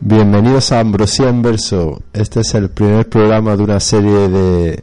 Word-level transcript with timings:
Bienvenidos 0.00 0.72
a 0.72 0.80
Ambrosía 0.80 1.28
en 1.28 1.42
Verso. 1.42 2.02
Este 2.12 2.40
es 2.40 2.54
el 2.54 2.68
primer 2.68 3.08
programa 3.08 3.56
de 3.56 3.62
una 3.62 3.78
serie 3.78 4.28
de 4.28 4.82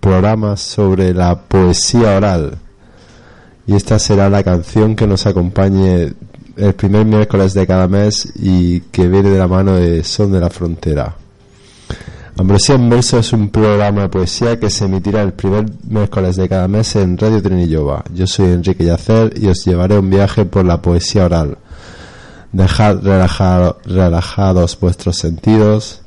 programas 0.00 0.60
sobre 0.60 1.14
la 1.14 1.40
poesía 1.42 2.16
oral. 2.16 2.58
Y 3.68 3.76
esta 3.76 4.00
será 4.00 4.28
la 4.28 4.42
canción 4.42 4.96
que 4.96 5.06
nos 5.06 5.24
acompañe 5.26 6.14
el 6.58 6.74
primer 6.74 7.04
miércoles 7.04 7.54
de 7.54 7.66
cada 7.66 7.86
mes 7.86 8.28
y 8.34 8.80
que 8.80 9.08
viene 9.08 9.30
de 9.30 9.38
la 9.38 9.46
mano 9.46 9.76
de 9.76 10.02
Son 10.02 10.32
de 10.32 10.40
la 10.40 10.50
Frontera. 10.50 11.14
Ambrosía 12.36 12.74
en 12.74 12.88
Verso 12.88 13.18
es 13.18 13.32
un 13.32 13.48
programa 13.48 14.02
de 14.02 14.08
poesía 14.08 14.58
que 14.58 14.70
se 14.70 14.84
emitirá 14.84 15.22
el 15.22 15.32
primer 15.32 15.66
miércoles 15.88 16.36
de 16.36 16.48
cada 16.48 16.68
mes 16.68 16.94
en 16.96 17.16
Radio 17.16 17.42
Trinillova. 17.42 18.04
Yo 18.12 18.26
soy 18.26 18.52
Enrique 18.52 18.84
Yacer 18.84 19.32
y 19.36 19.46
os 19.46 19.64
llevaré 19.64 19.98
un 19.98 20.10
viaje 20.10 20.44
por 20.44 20.64
la 20.64 20.82
poesía 20.82 21.24
oral. 21.24 21.58
Dejad 22.52 22.98
relajados 23.84 24.78
vuestros 24.80 25.16
sentidos 25.16 26.02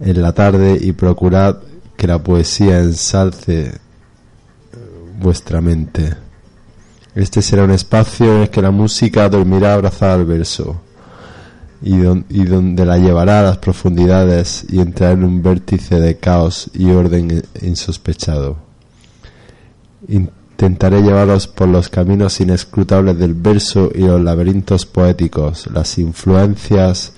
en 0.00 0.22
la 0.22 0.32
tarde 0.32 0.78
y 0.80 0.92
procurad 0.92 1.56
que 1.96 2.06
la 2.06 2.22
poesía 2.22 2.78
ensalce 2.78 3.78
vuestra 5.20 5.60
mente. 5.60 6.29
Este 7.14 7.42
será 7.42 7.64
un 7.64 7.72
espacio 7.72 8.36
en 8.36 8.42
el 8.42 8.50
que 8.50 8.62
la 8.62 8.70
música 8.70 9.28
dormirá 9.28 9.74
abrazada 9.74 10.14
al 10.14 10.24
verso 10.24 10.80
y, 11.82 11.96
donde 11.96 12.84
la 12.84 12.98
llevará 12.98 13.40
a 13.40 13.42
las 13.42 13.58
profundidades 13.58 14.64
y 14.68 14.80
entrará 14.80 15.12
en 15.12 15.24
un 15.24 15.42
vértice 15.42 15.98
de 15.98 16.18
caos 16.18 16.70
y 16.72 16.90
orden 16.90 17.42
insospechado. 17.62 18.56
Intentaré 20.06 21.02
llevaros 21.02 21.48
por 21.48 21.68
los 21.68 21.88
caminos 21.88 22.40
inescrutables 22.40 23.18
del 23.18 23.34
verso 23.34 23.90
y 23.94 24.00
los 24.02 24.20
laberintos 24.20 24.86
poéticos, 24.86 25.68
las 25.72 25.98
influencias 25.98 27.12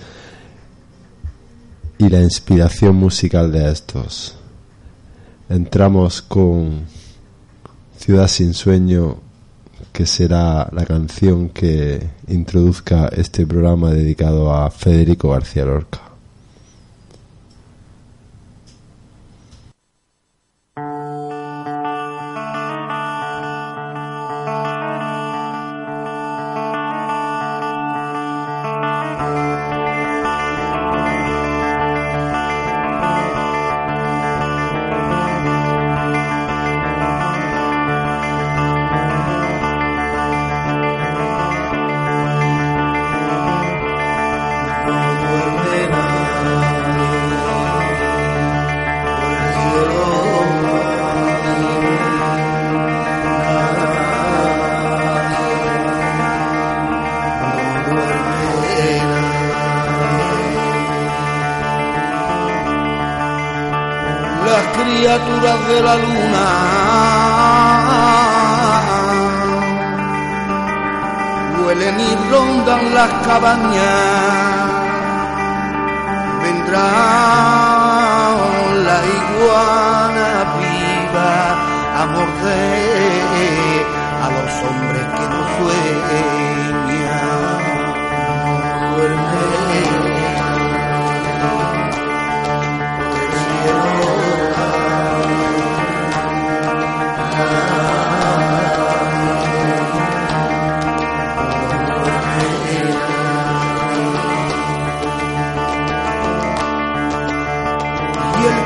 y 1.98 2.08
la 2.08 2.22
inspiración 2.22 2.96
musical 2.96 3.52
de 3.52 3.70
estos. 3.70 4.36
Entramos 5.48 6.22
con 6.22 6.86
Ciudad 7.98 8.26
sin 8.26 8.52
sueño 8.52 9.21
que 9.92 10.06
será 10.06 10.68
la 10.72 10.84
canción 10.84 11.50
que 11.50 12.00
introduzca 12.28 13.08
este 13.08 13.46
programa 13.46 13.90
dedicado 13.90 14.52
a 14.52 14.70
Federico 14.70 15.30
García 15.30 15.64
Lorca. 15.64 16.11
criaturas 65.02 65.58
de 65.66 65.82
la 65.82 65.96
luna. 65.96 66.46
Huelen 71.60 71.98
y 72.00 72.14
rondan 72.30 72.94
las 72.94 73.10
cabañas, 73.26 74.70
vendrán 76.42 76.82
la 78.88 78.98
iguana 79.18 80.28
viva 80.60 81.34
a 82.00 82.02
morder 82.14 83.84
a 84.24 84.26
los 84.36 84.52
hombres 84.66 85.06
que 85.16 85.24
no 85.32 85.40
sueñan. 85.56 86.32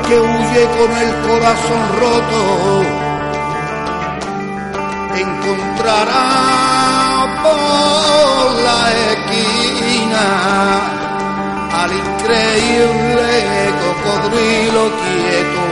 que 0.07 0.19
huye 0.19 0.63
con 0.77 0.91
el 0.97 1.11
corazón 1.27 1.83
roto 1.99 2.41
encontrará 5.19 6.25
por 7.43 8.45
la 8.67 8.81
esquina 9.11 10.25
al 11.83 11.91
increíble 11.91 13.33
cocodrilo 13.83 14.83
quieto 15.01 15.63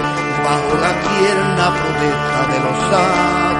bajo 0.44 0.74
la 0.84 0.94
tierna 1.08 1.66
protesta 1.80 2.40
de 2.52 2.58
los 2.66 2.80
árboles. 2.94 3.55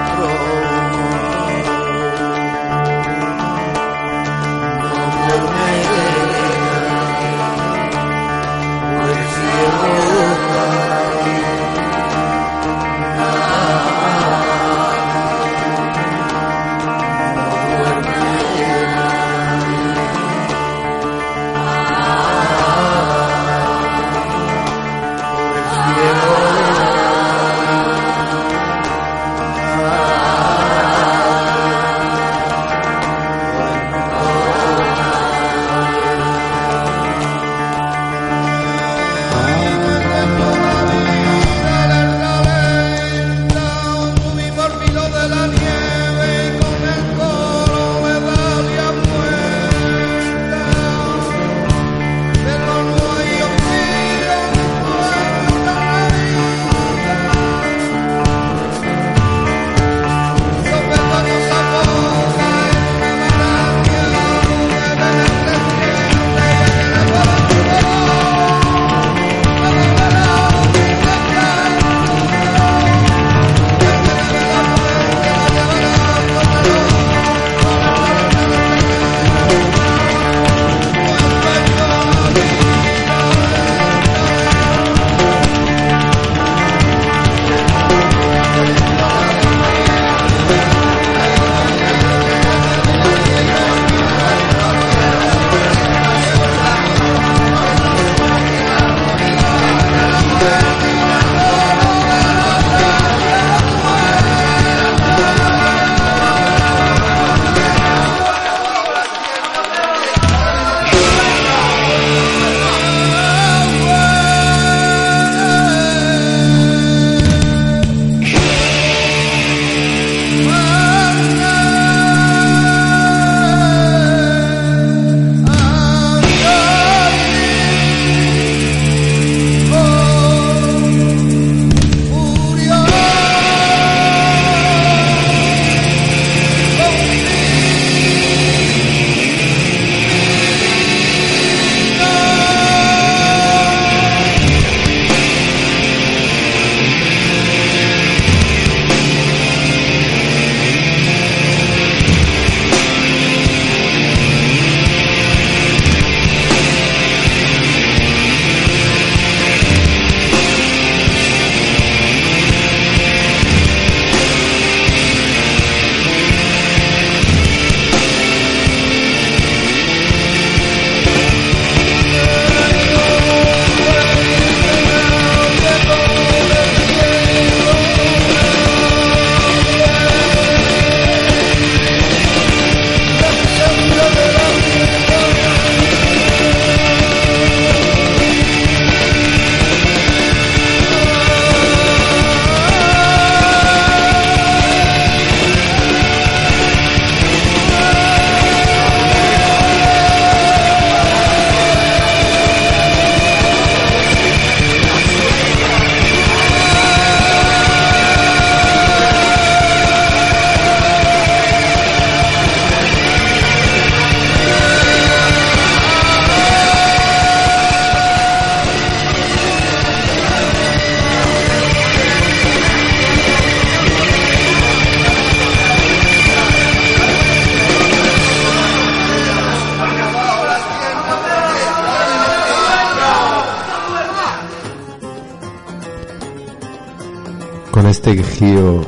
Este 238.06 238.22
giro 238.22 238.82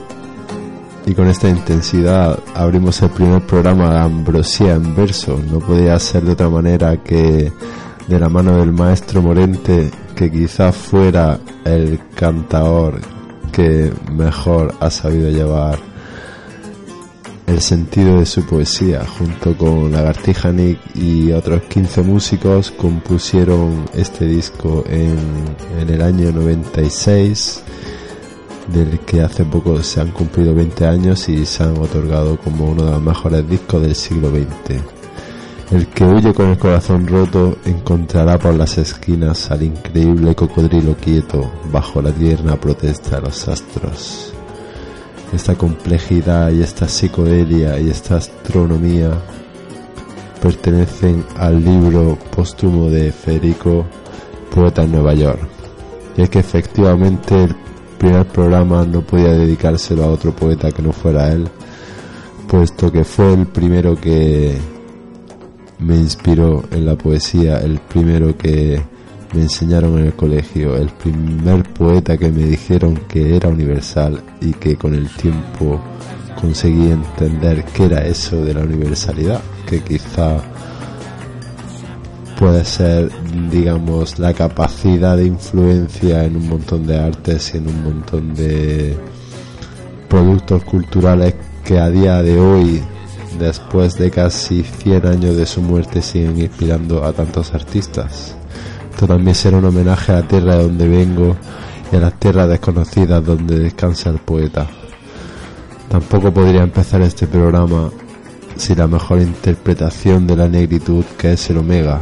y 1.05 1.13
con 1.13 1.27
esta 1.27 1.49
intensidad 1.49 2.39
abrimos 2.55 3.03
el 3.03 3.11
primer 3.11 3.45
programa 3.45 3.91
de 3.91 3.99
Ambrosía 3.99 4.75
en 4.75 4.95
verso. 4.95 5.41
No 5.51 5.59
podía 5.59 5.99
ser 5.99 6.23
de 6.23 6.33
otra 6.33 6.49
manera 6.49 7.03
que 7.03 7.51
de 8.07 8.19
la 8.19 8.29
mano 8.29 8.59
del 8.59 8.73
maestro 8.73 9.21
Morente, 9.21 9.91
que 10.15 10.31
quizás 10.31 10.77
fuera 10.77 11.41
el 11.65 11.99
cantador 12.15 13.01
que 13.51 13.93
mejor 14.13 14.77
ha 14.79 14.89
sabido 14.89 15.31
llevar 15.31 15.81
el 17.49 17.61
sentido 17.61 18.21
de 18.21 18.27
su 18.27 18.47
poesía. 18.47 19.05
Junto 19.19 19.57
con 19.57 19.91
Lagartija 19.91 20.53
Nick 20.53 20.79
y 20.95 21.33
otros 21.33 21.63
15 21.63 22.03
músicos 22.03 22.71
compusieron 22.71 23.87
este 23.95 24.27
disco 24.27 24.85
en, 24.87 25.19
en 25.81 25.91
el 25.91 26.03
año 26.03 26.31
96 26.31 27.65
del 28.85 29.01
que 29.01 29.23
hace 29.23 29.45
poco 29.45 29.83
se 29.83 30.01
han 30.01 30.11
cumplido 30.11 30.55
20 30.55 30.87
años 30.87 31.29
y 31.29 31.45
se 31.45 31.63
han 31.63 31.77
otorgado 31.79 32.39
como 32.39 32.67
uno 32.67 32.85
de 32.85 32.91
los 32.93 33.03
mejores 33.03 33.49
discos 33.49 33.83
del 33.83 33.95
siglo 33.95 34.31
XX. 34.31 34.83
El 35.71 35.87
que 35.89 36.05
huye 36.05 36.33
con 36.33 36.49
el 36.49 36.59
corazón 36.59 37.07
roto 37.07 37.59
encontrará 37.67 38.39
por 38.39 38.55
las 38.55 38.79
esquinas 38.79 39.51
al 39.51 39.63
increíble 39.63 40.35
cocodrilo 40.35 40.97
quieto 40.97 41.51
bajo 41.71 42.01
la 42.01 42.11
tierna 42.11 42.57
protesta 42.57 43.17
de 43.17 43.23
los 43.23 43.47
astros. 43.49 44.33
Esta 45.33 45.57
complejidad 45.57 46.51
y 46.53 46.63
esta 46.63 46.89
psicodelia 46.89 47.79
y 47.79 47.91
esta 47.91 48.17
astronomía 48.17 49.11
pertenecen 50.41 51.25
al 51.37 51.63
libro 51.63 52.17
póstumo 52.35 52.89
de 52.89 53.13
Federico, 53.13 53.85
Poeta 54.55 54.85
en 54.85 54.93
Nueva 54.93 55.13
York. 55.13 55.49
Y 56.17 56.23
es 56.23 56.31
que 56.31 56.39
efectivamente 56.39 57.45
el 57.45 57.68
primer 57.99 58.27
programa 58.27 58.85
no 58.85 59.03
podía 59.03 59.33
dedicárselo 59.33 60.05
a 60.05 60.09
otro 60.09 60.35
poeta 60.35 60.71
que 60.71 60.83
no 60.83 60.93
fuera 60.93 61.33
él, 61.33 61.49
puesto 62.47 62.91
que 62.91 63.05
fue 63.05 63.35
el 63.35 63.47
primero 63.47 63.97
que 63.97 64.57
me 65.81 65.97
inspiró 65.97 66.65
en 66.71 66.87
la 66.87 66.97
poesía, 66.97 67.59
el 67.59 67.79
primero 67.81 68.37
que 68.37 68.81
me 69.35 69.43
enseñaron 69.43 69.99
en 69.99 70.07
el 70.07 70.15
colegio, 70.15 70.77
el 70.77 70.89
primer 70.89 71.63
poeta 71.73 72.17
que 72.17 72.31
me 72.31 72.45
dijeron 72.45 73.01
que 73.09 73.37
era 73.37 73.49
universal 73.49 74.23
y 74.41 74.53
que 74.53 74.77
con 74.77 74.95
el 74.95 75.09
tiempo 75.11 75.81
conseguí 76.41 76.91
entender 76.91 77.65
qué 77.65 77.85
era 77.85 78.07
eso 78.07 78.45
de 78.45 78.55
la 78.55 78.63
universalidad, 78.63 79.41
que 79.67 79.81
quizá 79.81 80.41
puede 82.39 82.65
ser, 82.65 83.11
digamos, 83.51 84.21
la 84.21 84.33
capacidad 84.33 85.17
de 85.17 85.27
influencia 85.27 86.23
en 86.25 86.37
un 86.37 86.49
montón 86.49 86.87
de 86.87 86.97
artes 86.97 87.53
y 87.53 87.59
en 87.59 87.67
un 87.67 87.83
montón 87.83 88.33
de 88.33 88.97
productos 90.09 90.63
culturales 90.63 91.35
que 91.65 91.81
a 91.81 91.91
día 91.91 92.23
de 92.23 92.39
hoy, 92.39 92.81
después 93.41 93.99
de 93.99 94.13
casi 94.13 94.63
100 94.63 95.07
años 95.07 95.37
de 95.37 95.47
su 95.47 95.61
muerte, 95.61 96.01
siguen 96.01 96.39
inspirando 96.39 97.05
a 97.05 97.13
tantos 97.13 97.53
artistas. 97.55 98.37
Esto 98.89 99.09
también 99.09 99.35
será 99.35 99.59
un 99.59 99.65
homenaje 99.65 100.13
a 100.13 100.21
la 100.21 100.29
tierra 100.29 100.57
de 100.57 100.63
donde 100.63 100.89
vengo 100.89 101.37
y 101.93 101.97
a 101.97 102.01
las 102.01 102.21
tierras 102.21 102.49
desconocidas 102.49 103.25
donde 103.25 103.59
descansa 103.59 104.11
el 104.11 104.19
poeta. 104.19 104.65
Tampoco 105.89 106.33
podría 106.33 106.63
empezar 106.63 107.03
este 107.03 107.27
programa 107.27 107.91
sin 108.57 108.79
la 108.79 108.87
mejor 108.87 109.21
interpretación 109.21 110.27
de 110.27 110.37
la 110.37 110.49
negritud 110.49 111.05
que 111.17 111.33
es 111.33 111.51
el 111.51 111.59
Omega, 111.59 112.01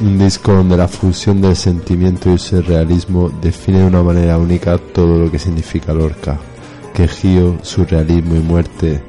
un 0.00 0.18
disco 0.18 0.52
donde 0.52 0.76
la 0.76 0.88
fusión 0.88 1.40
del 1.40 1.56
sentimiento 1.56 2.28
y 2.28 2.32
el 2.32 2.38
surrealismo 2.38 3.30
define 3.40 3.80
de 3.80 3.86
una 3.86 4.02
manera 4.02 4.38
única 4.38 4.76
todo 4.78 5.18
lo 5.18 5.30
que 5.30 5.38
significa 5.38 5.92
Lorca. 5.92 6.38
Que 6.92 7.08
surrealismo 7.62 8.34
y 8.34 8.40
muerte 8.40 9.02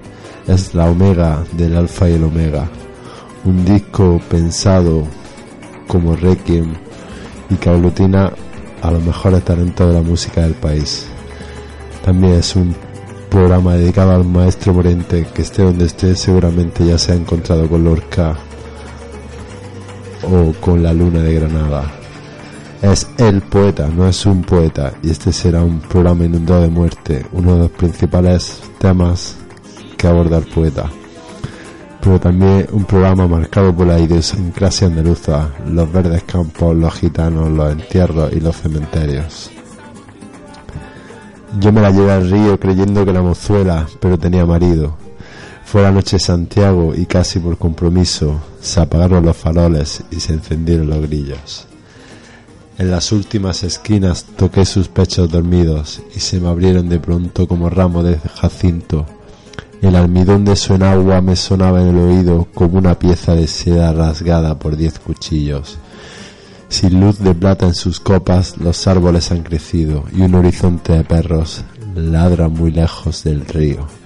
es 0.47 0.73
la 0.73 0.89
omega 0.89 1.43
del 1.53 1.75
alfa 1.75 2.09
y 2.09 2.13
el 2.13 2.23
omega. 2.23 2.67
Un 3.45 3.65
disco 3.65 4.19
pensado 4.29 5.03
como 5.87 6.15
Requiem 6.15 6.73
y 7.49 7.55
que 7.55 7.69
aglutina 7.69 8.31
a 8.81 8.91
los 8.91 9.03
mejores 9.03 9.43
talentos 9.43 9.87
de 9.87 9.93
la 9.93 10.01
música 10.01 10.41
del 10.41 10.53
país. 10.53 11.07
También 12.03 12.33
es 12.33 12.55
un 12.55 12.75
programa 13.29 13.75
dedicado 13.75 14.11
al 14.11 14.23
maestro 14.23 14.73
Morente 14.73 15.27
que 15.33 15.41
esté 15.41 15.63
donde 15.63 15.85
esté 15.85 16.15
seguramente 16.15 16.85
ya 16.85 16.97
se 16.97 17.11
ha 17.11 17.15
encontrado 17.15 17.67
con 17.67 17.83
Lorca 17.83 18.37
o 20.24 20.53
con 20.60 20.81
la 20.81 20.93
luna 20.93 21.22
de 21.22 21.34
Granada. 21.36 21.91
Es 22.81 23.07
el 23.17 23.41
poeta, 23.41 23.88
no 23.88 24.07
es 24.07 24.25
un 24.25 24.43
poeta, 24.43 24.93
y 25.01 25.10
este 25.10 25.31
será 25.31 25.63
un 25.63 25.79
programa 25.79 26.25
inundado 26.25 26.62
de 26.62 26.69
muerte, 26.69 27.25
uno 27.31 27.53
de 27.53 27.60
los 27.60 27.72
principales 27.72 28.62
temas 28.77 29.36
que 29.98 30.07
aborda 30.07 30.38
el 30.38 30.45
poeta. 30.45 30.89
Pero 32.01 32.19
también 32.19 32.67
un 32.72 32.86
programa 32.86 33.27
marcado 33.27 33.75
por 33.75 33.88
la 33.88 34.00
idiosincrasia 34.00 34.88
andaluza, 34.88 35.50
los 35.67 35.91
verdes 35.91 36.24
campos, 36.24 36.75
los 36.75 36.93
gitanos, 36.93 37.50
los 37.50 37.72
entierros 37.72 38.31
y 38.34 38.39
los 38.39 38.55
cementerios. 38.55 39.50
Yo 41.60 41.72
me 41.72 41.81
la 41.81 41.89
llevé 41.89 42.12
al 42.12 42.29
río 42.29 42.60
creyendo 42.60 43.03
que 43.03 43.12
era 43.12 43.22
mozuela, 43.22 43.88
pero 44.00 44.19
tenía 44.19 44.45
marido. 44.45 44.98
Fue 45.65 45.81
la 45.81 45.91
noche 45.91 46.17
de 46.17 46.22
Santiago 46.22 46.93
y 46.95 47.05
casi 47.07 47.39
por 47.39 47.57
compromiso 47.57 48.39
se 48.62 48.79
apagaron 48.79 49.25
los 49.25 49.36
faroles 49.36 50.03
y 50.12 50.19
se 50.19 50.34
encendieron 50.34 50.89
los 50.89 51.01
grillos. 51.01 51.65
En 52.77 52.91
las 52.91 53.12
últimas 53.12 53.63
esquinas 53.63 54.25
toqué 54.38 54.63
sus 54.65 54.89
pechos 54.89 55.29
dormidos 55.29 56.01
y 56.15 56.19
se 56.19 56.39
me 56.39 56.50
abrieron 56.50 56.88
de 56.88 57.00
pronto 57.00 57.48
como 57.48 57.69
ramo 57.69 58.03
de 58.03 58.17
jacinto. 58.17 59.07
El 59.81 59.95
almidón 59.95 60.45
de 60.45 60.55
su 60.55 60.75
enagua 60.75 61.19
me 61.22 61.36
sonaba 61.36 61.81
en 61.81 61.89
el 61.89 61.98
oído 61.98 62.48
como 62.53 62.77
una 62.77 62.98
pieza 63.00 63.34
de 63.34 63.48
seda 63.48 63.91
rasgada 63.91 64.60
por 64.60 64.77
diez 64.77 65.00
cuchillos. 65.00 65.77
Sin 66.69 67.00
luz 67.01 67.19
de 67.19 67.34
plata 67.34 67.65
en 67.65 67.75
sus 67.75 68.00
copas, 68.00 68.57
los 68.57 68.88
árboles 68.88 69.31
han 69.31 69.41
crecido 69.41 70.05
y 70.15 70.22
un 70.22 70.36
horizonte 70.36 70.93
de 70.93 71.03
perros 71.03 71.63
ladra 71.95 72.50
muy 72.50 72.72
lejos 72.72 73.24
del 73.24 73.45
río. 73.45 74.04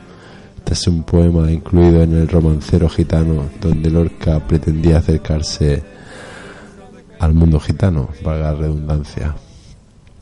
Este 0.69 0.81
es 0.81 0.87
un 0.87 1.01
poema 1.01 1.51
incluido 1.51 2.03
en 2.03 2.13
el 2.13 2.27
romancero 2.27 2.87
gitano, 2.87 3.45
donde 3.59 3.89
Lorca 3.89 4.39
pretendía 4.39 4.99
acercarse 4.99 5.81
al 7.17 7.33
mundo 7.33 7.59
gitano, 7.59 8.09
valga 8.23 8.51
la 8.51 8.59
redundancia. 8.59 9.35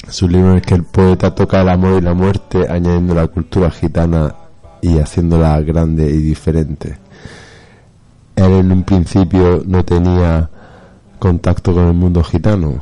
Es 0.07 0.21
un 0.21 0.31
libro 0.31 0.53
el 0.53 0.61
que 0.61 0.75
el 0.75 0.85
poeta 0.85 1.35
toca 1.35 1.59
el 1.59 1.67
amor 1.67 2.01
y 2.01 2.01
la 2.01 2.13
muerte, 2.13 2.65
añadiendo 2.69 3.13
la 3.13 3.27
cultura 3.27 3.69
gitana 3.69 4.33
y 4.81 4.99
haciéndola 4.99 5.59
grande 5.59 6.09
y 6.09 6.17
diferente. 6.21 6.97
Él 8.37 8.51
en 8.53 8.71
un 8.71 8.83
principio 8.83 9.63
no 9.67 9.83
tenía 9.83 10.49
contacto 11.19 11.73
con 11.73 11.87
el 11.87 11.93
mundo 11.93 12.23
gitano. 12.23 12.79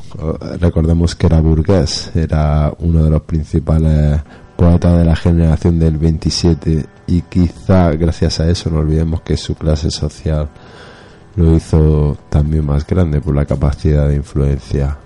Recordemos 0.60 1.16
que 1.16 1.26
era 1.26 1.42
burgués, 1.42 2.12
era 2.14 2.72
uno 2.78 3.06
de 3.06 3.10
los 3.10 3.24
principales 3.24 4.22
poetas 4.56 4.98
de 4.98 5.06
la 5.06 5.16
generación 5.16 5.80
del 5.80 5.98
27 5.98 6.86
y 7.08 7.22
quizá 7.24 7.92
gracias 7.92 8.40
a 8.40 8.50
eso 8.50 8.70
no 8.70 8.80
olvidemos 8.80 9.22
que 9.22 9.38
su 9.38 9.56
clase 9.56 9.92
social 9.92 10.50
lo 11.36 11.56
hizo 11.56 12.18
también 12.30 12.66
más 12.66 12.86
grande 12.88 13.22
por 13.22 13.36
la 13.36 13.46
capacidad 13.46 14.08
de 14.08 14.16
influencia. 14.16 14.98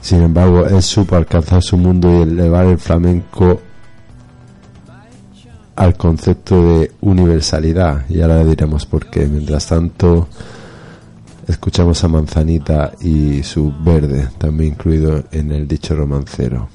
Sin 0.00 0.22
embargo, 0.22 0.66
él 0.66 0.82
supo 0.82 1.16
alcanzar 1.16 1.62
su 1.62 1.76
mundo 1.76 2.08
y 2.10 2.22
elevar 2.22 2.66
el 2.66 2.78
flamenco 2.78 3.60
al 5.74 5.96
concepto 5.96 6.80
de 6.80 6.92
universalidad 7.00 8.04
y 8.08 8.20
ahora 8.20 8.42
le 8.42 8.50
diremos 8.50 8.86
por 8.86 9.06
qué. 9.06 9.26
Mientras 9.26 9.66
tanto, 9.66 10.28
escuchamos 11.46 12.02
a 12.04 12.08
Manzanita 12.08 12.92
y 13.00 13.42
su 13.42 13.72
verde, 13.80 14.28
también 14.38 14.74
incluido 14.74 15.24
en 15.30 15.52
el 15.52 15.66
dicho 15.66 15.94
romancero. 15.94 16.68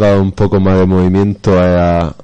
Dado 0.00 0.20
un 0.22 0.32
poco 0.32 0.58
más 0.60 0.78
de 0.78 0.86
movimiento 0.86 1.58
a- 1.60 2.14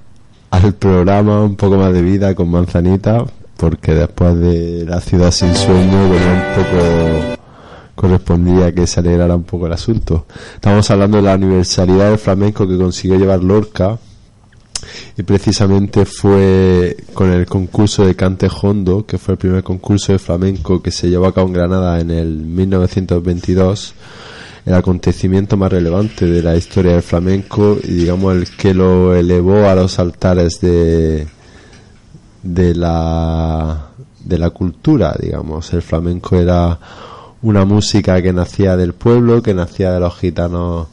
al 0.50 0.74
programa, 0.74 1.42
un 1.44 1.56
poco 1.56 1.76
más 1.76 1.92
de 1.92 2.02
vida 2.02 2.34
con 2.34 2.50
Manzanita, 2.50 3.24
porque 3.56 3.94
después 3.94 4.38
de 4.38 4.84
La 4.86 5.00
ciudad 5.00 5.30
sin 5.30 5.54
sueño, 5.54 6.08
bueno, 6.08 6.26
un 6.32 6.54
poco 6.64 7.36
correspondía 7.94 8.72
que 8.74 8.86
se 8.86 9.00
alegrara 9.00 9.34
un 9.34 9.44
poco 9.44 9.66
el 9.66 9.72
asunto. 9.72 10.26
Estamos 10.54 10.90
hablando 10.90 11.16
de 11.16 11.22
la 11.24 11.34
universalidad 11.36 12.10
del 12.10 12.18
flamenco 12.18 12.66
que 12.68 12.76
consiguió 12.76 13.18
llevar 13.18 13.42
Lorca, 13.42 13.98
y 15.16 15.22
precisamente 15.22 16.04
fue 16.04 16.96
con 17.14 17.32
el 17.32 17.46
concurso 17.46 18.04
de 18.04 18.14
Cante 18.14 18.48
Hondo, 18.62 19.06
que 19.06 19.16
fue 19.16 19.32
el 19.32 19.38
primer 19.38 19.62
concurso 19.62 20.12
de 20.12 20.18
flamenco 20.18 20.82
que 20.82 20.90
se 20.90 21.08
llevó 21.08 21.26
a 21.26 21.32
cabo 21.34 21.46
en 21.48 21.54
Granada 21.54 21.98
en 22.00 22.10
el 22.10 22.28
1922, 22.36 23.94
el 24.66 24.74
acontecimiento 24.74 25.56
más 25.56 25.70
relevante 25.70 26.26
de 26.26 26.42
la 26.42 26.56
historia 26.56 26.92
del 26.92 27.02
flamenco 27.02 27.78
y 27.82 27.92
digamos 27.92 28.34
el 28.34 28.50
que 28.50 28.74
lo 28.74 29.14
elevó 29.14 29.64
a 29.68 29.76
los 29.76 29.98
altares 30.00 30.60
de 30.60 31.28
de 32.42 32.74
la 32.74 33.86
de 34.24 34.38
la 34.38 34.50
cultura, 34.50 35.14
digamos. 35.20 35.72
El 35.72 35.82
flamenco 35.82 36.36
era 36.36 36.78
una 37.42 37.64
música 37.64 38.20
que 38.20 38.32
nacía 38.32 38.76
del 38.76 38.92
pueblo, 38.92 39.40
que 39.40 39.54
nacía 39.54 39.92
de 39.92 40.00
los 40.00 40.16
gitanos 40.16 40.88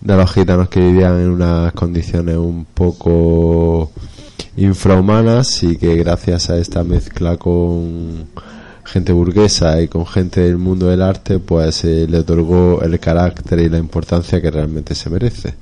de 0.00 0.16
los 0.16 0.32
gitanos 0.32 0.68
que 0.68 0.80
vivían 0.80 1.20
en 1.20 1.30
unas 1.30 1.72
condiciones 1.72 2.36
un 2.36 2.64
poco 2.64 3.90
infrahumanas 4.56 5.64
y 5.64 5.76
que 5.76 5.96
gracias 5.96 6.48
a 6.48 6.58
esta 6.58 6.84
mezcla 6.84 7.36
con 7.36 8.28
gente 8.90 9.12
burguesa 9.12 9.80
y 9.80 9.88
con 9.88 10.04
gente 10.06 10.40
del 10.40 10.58
mundo 10.58 10.88
del 10.88 11.02
arte 11.02 11.38
pues 11.38 11.84
eh, 11.84 12.06
le 12.08 12.18
otorgó 12.18 12.82
el 12.82 12.98
carácter 12.98 13.60
y 13.60 13.68
la 13.68 13.78
importancia 13.78 14.42
que 14.42 14.50
realmente 14.50 14.94
se 14.94 15.08
merece. 15.08 15.54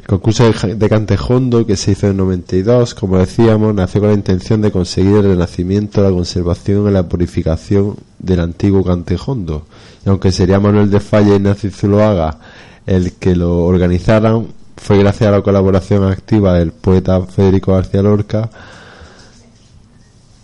El 0.00 0.06
concurso 0.06 0.50
de 0.50 0.88
Cantejondo 0.88 1.66
que 1.66 1.76
se 1.76 1.92
hizo 1.92 2.08
en 2.08 2.16
92, 2.16 2.94
como 2.94 3.18
decíamos, 3.18 3.74
nació 3.74 4.00
con 4.00 4.10
la 4.10 4.16
intención 4.16 4.60
de 4.60 4.72
conseguir 4.72 5.16
el 5.16 5.24
renacimiento, 5.24 6.02
la 6.02 6.10
conservación 6.10 6.88
y 6.88 6.90
la 6.90 7.08
purificación 7.08 7.94
del 8.18 8.40
antiguo 8.40 8.82
Cantejondo. 8.82 9.66
Y 10.04 10.08
aunque 10.08 10.32
sería 10.32 10.58
Manuel 10.58 10.90
de 10.90 11.00
Falla 11.00 11.34
y 11.34 11.36
Ignacio 11.36 11.70
Zuloaga 11.70 12.38
el 12.86 13.12
que 13.12 13.36
lo 13.36 13.64
organizaran, 13.64 14.46
fue 14.76 14.98
gracias 14.98 15.28
a 15.28 15.32
la 15.32 15.42
colaboración 15.42 16.04
activa 16.04 16.54
del 16.54 16.72
poeta 16.72 17.20
Federico 17.22 17.74
García 17.74 18.02
Lorca 18.02 18.48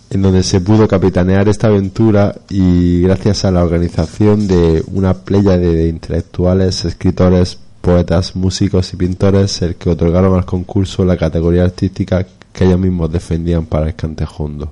en 0.09 0.21
donde 0.21 0.43
se 0.43 0.61
pudo 0.61 0.87
capitanear 0.87 1.47
esta 1.49 1.67
aventura 1.67 2.35
y 2.49 3.01
gracias 3.01 3.43
a 3.45 3.51
la 3.51 3.63
organización 3.63 4.47
de 4.47 4.83
una 4.93 5.13
playa 5.13 5.57
de 5.57 5.87
intelectuales, 5.89 6.85
escritores, 6.85 7.57
poetas, 7.81 8.35
músicos 8.35 8.93
y 8.93 8.97
pintores, 8.97 9.61
el 9.61 9.75
que 9.75 9.89
otorgaron 9.89 10.35
al 10.35 10.45
concurso 10.45 11.03
la 11.05 11.17
categoría 11.17 11.63
artística 11.63 12.25
que 12.53 12.65
ellos 12.65 12.79
mismos 12.79 13.11
defendían 13.11 13.65
para 13.65 13.87
el 13.87 13.95
cantejondo. 13.95 14.71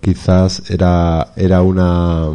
Quizás 0.00 0.62
era, 0.70 1.32
era 1.36 1.60
una... 1.62 2.28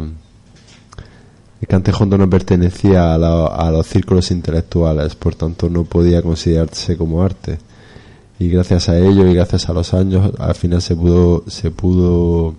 El 1.60 1.68
cantejondo 1.68 2.18
no 2.18 2.28
pertenecía 2.28 3.14
a, 3.14 3.18
la- 3.18 3.46
a 3.46 3.70
los 3.70 3.86
círculos 3.86 4.30
intelectuales, 4.30 5.14
por 5.14 5.34
tanto 5.34 5.70
no 5.70 5.84
podía 5.84 6.20
considerarse 6.20 6.96
como 6.96 7.22
arte 7.22 7.58
y 8.38 8.48
gracias 8.48 8.88
a 8.88 8.98
ello 8.98 9.26
y 9.28 9.34
gracias 9.34 9.68
a 9.68 9.72
los 9.72 9.94
años 9.94 10.32
al 10.38 10.54
final 10.54 10.82
se 10.82 10.96
pudo 10.96 11.44
se 11.46 11.70
pudo 11.70 12.54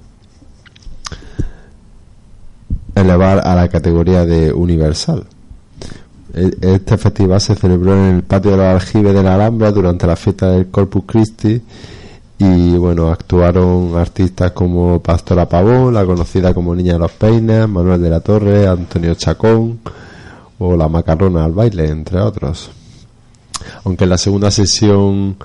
elevar 2.96 3.40
a 3.46 3.56
la 3.56 3.68
categoría 3.68 4.26
de 4.26 4.54
universal. 4.54 5.26
E- 6.34 6.58
este 6.62 6.98
festival 6.98 7.42
se 7.42 7.56
celebró 7.56 7.94
en 7.94 8.16
el 8.16 8.24
patio 8.24 8.52
de 8.52 8.58
los 8.58 8.66
aljibes 8.68 9.14
de 9.14 9.24
la 9.24 9.36
Alhambra 9.36 9.72
durante 9.72 10.08
la 10.08 10.16
fiesta 10.16 10.50
del 10.52 10.68
Corpus 10.68 11.04
Christi 11.06 11.62
y 12.38 12.76
bueno 12.78 13.10
actuaron 13.10 13.96
artistas 13.96 14.52
como 14.52 15.02
Pastora 15.02 15.48
Pavón 15.48 15.94
la 15.94 16.06
conocida 16.06 16.54
como 16.54 16.76
Niña 16.76 16.94
de 16.94 17.00
los 17.00 17.12
Peines 17.14 17.68
Manuel 17.68 18.02
de 18.02 18.10
la 18.10 18.20
Torre 18.20 18.68
Antonio 18.68 19.16
Chacón 19.16 19.80
o 20.60 20.76
la 20.76 20.88
Macarrona 20.88 21.44
al 21.46 21.52
baile 21.54 21.90
entre 21.90 22.20
otros. 22.20 22.70
Aunque 23.86 24.04
en 24.06 24.10
la 24.10 24.18
segunda 24.18 24.52
sesión 24.52 25.38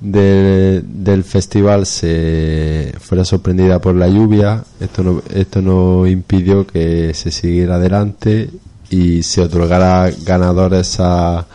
de- 0.00 0.82
del 0.84 1.24
festival 1.24 1.86
se 1.86 2.94
fuera 3.00 3.24
sorprendida 3.24 3.80
por 3.80 3.94
la 3.94 4.08
lluvia, 4.08 4.62
esto 4.80 5.02
no, 5.02 5.22
esto 5.34 5.60
no 5.62 6.06
impidió 6.06 6.66
que 6.66 7.12
se 7.14 7.30
siguiera 7.32 7.76
adelante 7.76 8.50
y 8.90 9.22
se 9.22 9.42
otorgara 9.42 10.10
ganadores 10.24 10.98
a, 11.00 11.46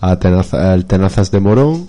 a 0.00 0.18
Tenaza- 0.18 0.72
al 0.72 0.84
Tenazas 0.86 1.30
de 1.30 1.40
Morón 1.40 1.88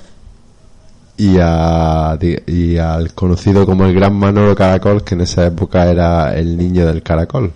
y, 1.18 1.38
a, 1.42 2.18
y 2.46 2.78
al 2.78 3.14
conocido 3.14 3.66
como 3.66 3.86
el 3.86 3.94
Gran 3.96 4.16
Manolo 4.16 4.56
Caracol, 4.56 5.04
que 5.04 5.16
en 5.16 5.22
esa 5.22 5.48
época 5.48 5.90
era 5.90 6.38
el 6.38 6.56
niño 6.58 6.86
del 6.86 7.02
caracol. 7.02 7.54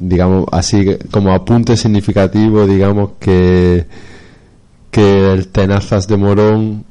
digamos, 0.00 0.46
así 0.52 0.96
como 1.10 1.32
apunte 1.34 1.76
significativo, 1.76 2.66
digamos 2.66 3.10
que, 3.20 3.84
que 4.90 5.32
el 5.32 5.48
Tenazas 5.48 6.08
de 6.08 6.16
Morón 6.16 6.84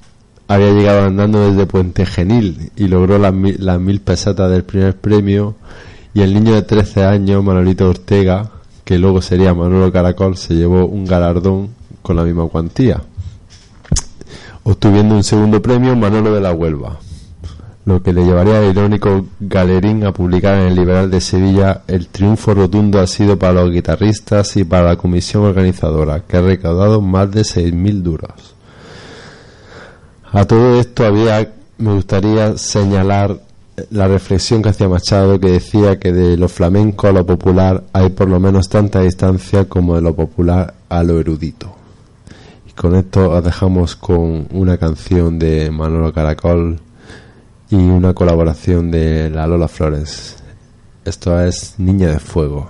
había 0.48 0.72
llegado 0.72 1.06
andando 1.06 1.50
desde 1.50 1.66
Puente 1.66 2.06
Genil 2.06 2.72
y 2.76 2.88
logró 2.88 3.18
las 3.18 3.34
las 3.60 3.80
mil 3.80 4.00
pesetas 4.02 4.50
del 4.50 4.64
primer 4.64 4.96
premio. 4.96 5.56
Y 6.14 6.22
el 6.22 6.34
niño 6.34 6.56
de 6.56 6.64
13 6.64 7.04
años, 7.06 7.44
Manolito 7.44 7.88
Ortega, 7.90 8.50
que 8.84 8.98
luego 8.98 9.22
sería 9.22 9.54
Manolo 9.54 9.92
Caracol, 9.92 10.38
se 10.38 10.56
llevó 10.56 10.86
un 10.86 11.06
galardón 11.06 11.70
con 12.02 12.16
la 12.16 12.24
misma 12.24 12.48
cuantía, 12.48 13.02
obtuviendo 14.64 15.14
un 15.14 15.24
segundo 15.24 15.62
premio 15.62 15.96
Manolo 15.96 16.34
de 16.34 16.42
la 16.42 16.54
Huelva 16.54 16.98
lo 17.88 18.04
que 18.04 18.12
le 18.12 18.26
llevaría 18.26 18.60
al 18.60 18.70
irónico 18.70 19.28
Galerín 19.40 20.04
a 20.04 20.12
publicar 20.12 20.60
en 20.60 20.68
el 20.68 20.76
Liberal 20.76 21.10
de 21.10 21.22
Sevilla 21.22 21.84
el 21.88 22.10
triunfo 22.10 22.54
rotundo 22.54 23.00
ha 23.00 23.08
sido 23.08 23.40
para 23.40 23.54
los 23.54 23.72
guitarristas 23.72 24.58
y 24.58 24.66
para 24.66 24.90
la 24.90 24.96
comisión 24.98 25.46
organizadora, 25.46 26.20
que 26.28 26.36
ha 26.36 26.42
recaudado 26.42 27.00
más 27.00 27.32
de 27.32 27.44
6.000 27.44 28.02
duros. 28.02 28.56
A 30.34 30.44
todo 30.44 30.82
esto 30.82 31.06
había, 31.06 31.50
me 31.78 31.94
gustaría 31.94 32.58
señalar 32.58 33.40
la 33.92 34.08
reflexión 34.10 34.62
que 34.62 34.68
hacía 34.68 34.90
Machado, 34.90 35.40
que 35.40 35.52
decía 35.52 35.98
que 35.98 36.12
de 36.12 36.36
lo 36.36 36.50
flamenco 36.50 37.08
a 37.08 37.14
lo 37.14 37.26
popular 37.26 37.86
hay 37.94 38.10
por 38.10 38.28
lo 38.28 38.42
menos 38.42 38.68
tanta 38.68 39.00
distancia 39.00 39.64
como 39.64 39.96
de 39.96 40.02
lo 40.02 40.14
popular 40.14 40.74
a 40.90 41.04
lo 41.04 41.22
erudito. 41.22 41.74
Y 42.68 42.74
con 42.74 42.96
esto 42.96 43.32
os 43.32 43.42
dejamos 43.46 43.96
con 43.96 44.46
una 44.52 44.78
canción 44.78 45.40
de 45.40 45.72
Manolo 45.72 46.12
Caracol 46.12 46.82
y 47.70 47.76
una 47.76 48.14
colaboración 48.14 48.92
de 48.92 49.30
la 49.30 49.48
Lola 49.48 49.68
Flores. 49.68 50.38
Esto 51.04 51.40
es 51.42 51.76
Niña 51.78 52.10
de 52.10 52.20
Fuego. 52.20 52.70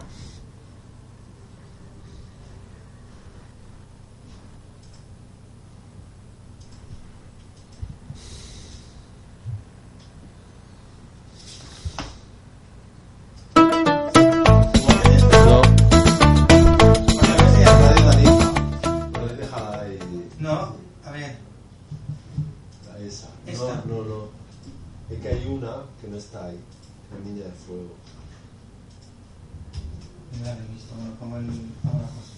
Visto, 31.28 31.28
me 31.28 31.28
lo 31.28 31.28
pongo 31.28 31.38
en 31.38 31.74
ahora 31.88 32.08
José. 32.16 32.34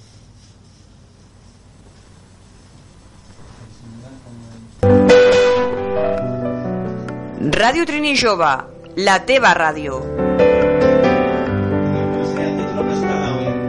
Ràdio 7.59 7.83
Trini 7.89 8.13
Jove, 8.21 8.51
la 9.07 9.15
teva 9.29 9.51
ràdio. 9.53 9.93
No 9.99 10.05
sé, 12.31 12.41
el 12.47 12.53
título 12.57 12.81
que 12.87 12.93
está 12.93 13.13
dado 13.23 13.39
en- 13.49 13.59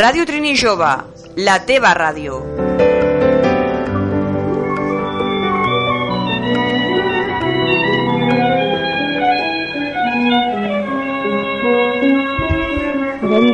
Ràdio 0.00 0.24
Trini 0.26 0.56
Jove, 0.56 0.92
la 1.36 1.58
teva 1.66 1.94
ràdio. 1.94 2.40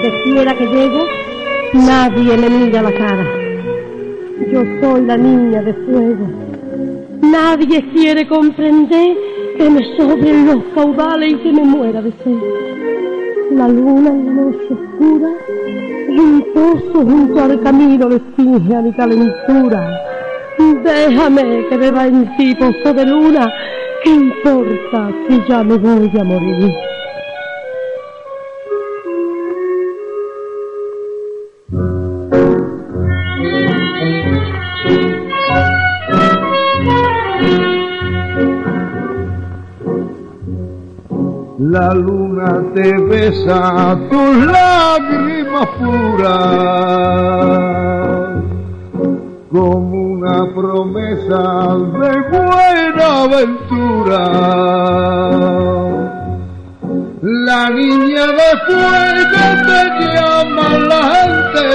Donde 0.00 0.22
quiera 0.22 0.54
que 0.54 0.66
llego, 0.66 1.06
nadie 1.74 2.34
me 2.38 2.48
mira 2.48 2.80
la 2.80 2.92
cara. 2.92 3.26
Yo 4.50 4.62
soy 4.80 5.04
la 5.04 5.16
niña 5.18 5.60
de 5.62 5.74
fuego. 5.74 6.26
Nadie 7.20 7.84
quiere 7.92 8.26
comprender 8.26 9.14
que 9.58 9.68
me 9.68 9.84
sobren 9.98 10.46
los 10.46 10.64
caudales 10.74 11.34
y 11.34 11.36
que 11.36 11.52
me 11.52 11.64
muera 11.64 12.00
de 12.00 12.12
sed. 12.12 12.38
La 13.52 13.68
luna 13.68 14.08
en 14.08 14.26
la 14.26 14.32
noche 14.32 14.68
oscura 14.70 15.32
y 16.08 16.18
un 16.18 16.46
pozo 16.54 17.04
junto 17.04 17.44
al 17.44 17.60
camino 17.60 18.08
le 18.08 18.20
finge 18.36 18.74
a 18.74 18.80
mi 18.80 18.92
calentura. 18.94 20.00
Déjame 20.82 21.66
que 21.68 21.76
beba 21.76 22.06
en 22.06 22.36
ti 22.38 22.54
pozo 22.54 22.94
de 22.94 23.04
luna, 23.04 23.52
¿qué 24.02 24.10
importa 24.10 25.10
si 25.28 25.42
ya 25.46 25.62
me 25.62 25.76
voy 25.76 26.10
a 26.18 26.24
morir? 26.24 26.89
La 41.80 41.94
luna 41.94 42.62
te 42.74 42.92
besa 42.92 43.96
tus 44.10 44.36
lágrimas 44.44 45.66
puras 45.78 46.30
como 49.50 49.96
una 50.12 50.38
promesa 50.54 51.42
de 52.00 52.12
buena 52.32 53.06
aventura. 53.22 54.22
La 57.22 57.70
niña 57.70 58.26
de 58.26 58.50
fuego 58.66 59.44
te 59.66 59.82
llama 60.14 60.68
la 60.90 61.02
gente 61.16 61.66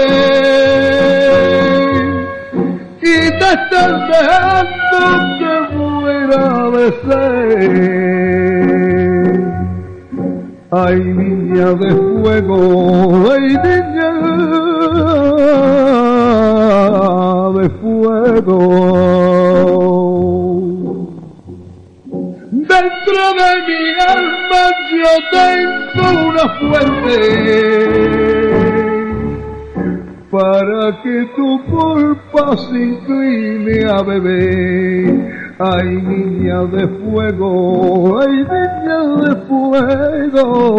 y 3.01 3.03
te 3.39 3.47
están 3.57 3.93
dejando 4.11 5.03
que 5.39 5.53
muera 5.75 6.45
de 6.75 6.85
sed. 7.07 8.54
Ay, 10.77 10.99
niña 10.99 11.71
de 11.73 11.89
fuego, 11.89 13.31
ay, 13.31 13.47
niña 13.63 14.11
de 17.57 17.69
fuego. 17.79 18.59
Dentro 22.51 23.21
de 23.39 23.51
mi 23.67 23.83
alma 24.15 24.63
yo 24.91 25.13
tengo 25.31 26.05
una 26.27 26.45
fuente 26.59 27.19
para 30.29 30.81
que 31.03 31.15
tu 31.37 31.49
culpa 31.71 32.43
se 32.57 32.77
incline 32.77 33.77
a 33.89 34.01
beber. 34.03 35.44
Ay, 35.57 35.87
niña 35.87 36.63
de 36.65 36.85
fuego, 36.85 38.19
ay, 38.19 38.43
niña 38.43 38.99
de 39.23 39.35
fuego. 39.47 40.75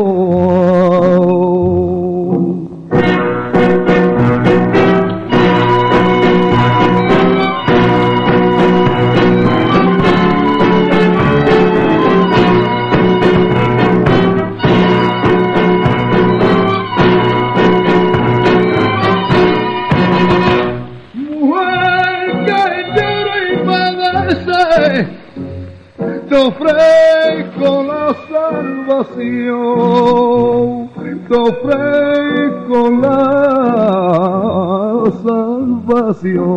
Salvación. 36.16 36.55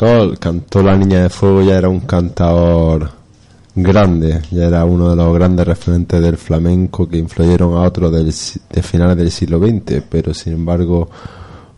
Cantó 0.00 0.82
La 0.82 0.96
Niña 0.96 1.24
de 1.24 1.28
Fuego 1.28 1.60
ya 1.60 1.76
era 1.76 1.90
un 1.90 2.00
cantador 2.00 3.10
grande, 3.74 4.40
ya 4.50 4.64
era 4.64 4.86
uno 4.86 5.10
de 5.10 5.16
los 5.16 5.34
grandes 5.34 5.66
referentes 5.66 6.22
del 6.22 6.38
flamenco 6.38 7.06
que 7.06 7.18
influyeron 7.18 7.74
a 7.74 7.82
otros 7.82 8.10
del, 8.10 8.32
de 8.70 8.82
finales 8.82 9.18
del 9.18 9.30
siglo 9.30 9.58
XX, 9.58 10.02
pero 10.08 10.32
sin 10.32 10.54
embargo 10.54 11.10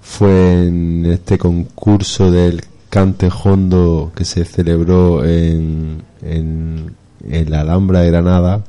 fue 0.00 0.68
en 0.68 1.04
este 1.06 1.36
concurso 1.36 2.30
del 2.30 2.62
cante 2.88 3.28
hondo 3.42 4.12
que 4.14 4.24
se 4.24 4.44
celebró 4.44 5.24
en, 5.24 6.00
en, 6.22 6.94
en 7.28 7.50
la 7.50 7.62
Alhambra 7.62 8.02
de 8.02 8.10
Granada 8.12 8.62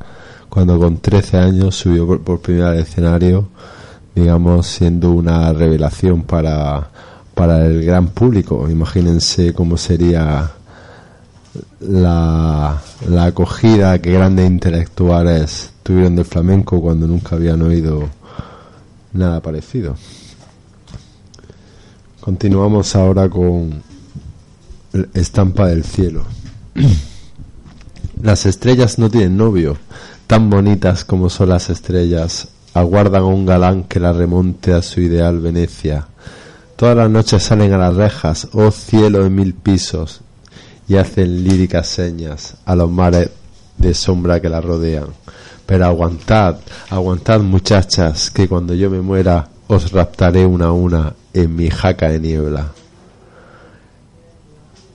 cuando 0.49 0.79
con 0.79 0.97
13 0.97 1.37
años 1.37 1.75
subió 1.75 2.07
por, 2.07 2.21
por 2.21 2.39
primera 2.39 2.71
al 2.71 2.79
escenario, 2.79 3.49
digamos, 4.15 4.65
siendo 4.65 5.11
una 5.11 5.53
revelación 5.53 6.23
para, 6.23 6.89
para 7.43 7.65
el 7.65 7.83
gran 7.83 8.07
público. 8.07 8.69
Imagínense 8.69 9.53
cómo 9.53 9.75
sería 9.75 10.49
la, 11.81 12.81
la 13.09 13.25
acogida 13.25 13.99
que 13.99 14.13
grandes 14.13 14.49
intelectuales 14.49 15.71
tuvieron 15.83 16.15
del 16.15 16.23
flamenco 16.23 16.81
cuando 16.81 17.05
nunca 17.05 17.35
habían 17.35 17.61
oído 17.61 18.07
nada 19.11 19.41
parecido. 19.41 19.97
Continuamos 22.21 22.95
ahora 22.95 23.27
con 23.27 23.83
Estampa 25.13 25.67
del 25.67 25.83
cielo. 25.83 26.23
Las 28.21 28.45
estrellas 28.45 28.99
no 28.99 29.09
tienen 29.09 29.35
novio, 29.35 29.75
tan 30.27 30.49
bonitas 30.49 31.03
como 31.03 31.29
son 31.29 31.49
las 31.49 31.69
estrellas, 31.69 32.47
aguardan 32.73 33.23
a 33.23 33.25
un 33.25 33.45
galán 33.45 33.83
que 33.83 33.99
la 33.99 34.13
remonte 34.13 34.71
a 34.71 34.81
su 34.81 35.01
ideal 35.01 35.41
Venecia. 35.41 36.07
Todas 36.83 36.97
las 36.97 37.09
noches 37.09 37.41
salen 37.41 37.71
a 37.71 37.77
las 37.77 37.95
rejas, 37.95 38.49
oh 38.51 38.69
cielo 38.69 39.23
de 39.23 39.29
mil 39.29 39.53
pisos, 39.53 40.19
y 40.85 40.97
hacen 40.97 41.41
líricas 41.41 41.87
señas 41.87 42.55
a 42.65 42.75
los 42.75 42.91
mares 42.91 43.29
de 43.77 43.93
sombra 43.93 44.41
que 44.41 44.49
la 44.49 44.59
rodean. 44.59 45.05
Pero 45.65 45.85
aguantad, 45.85 46.57
aguantad 46.89 47.39
muchachas, 47.39 48.29
que 48.29 48.49
cuando 48.49 48.73
yo 48.73 48.89
me 48.89 48.99
muera 48.99 49.47
os 49.67 49.93
raptaré 49.93 50.45
una 50.45 50.65
a 50.65 50.71
una 50.73 51.13
en 51.33 51.55
mi 51.55 51.69
jaca 51.69 52.09
de 52.09 52.19
niebla. 52.19 52.73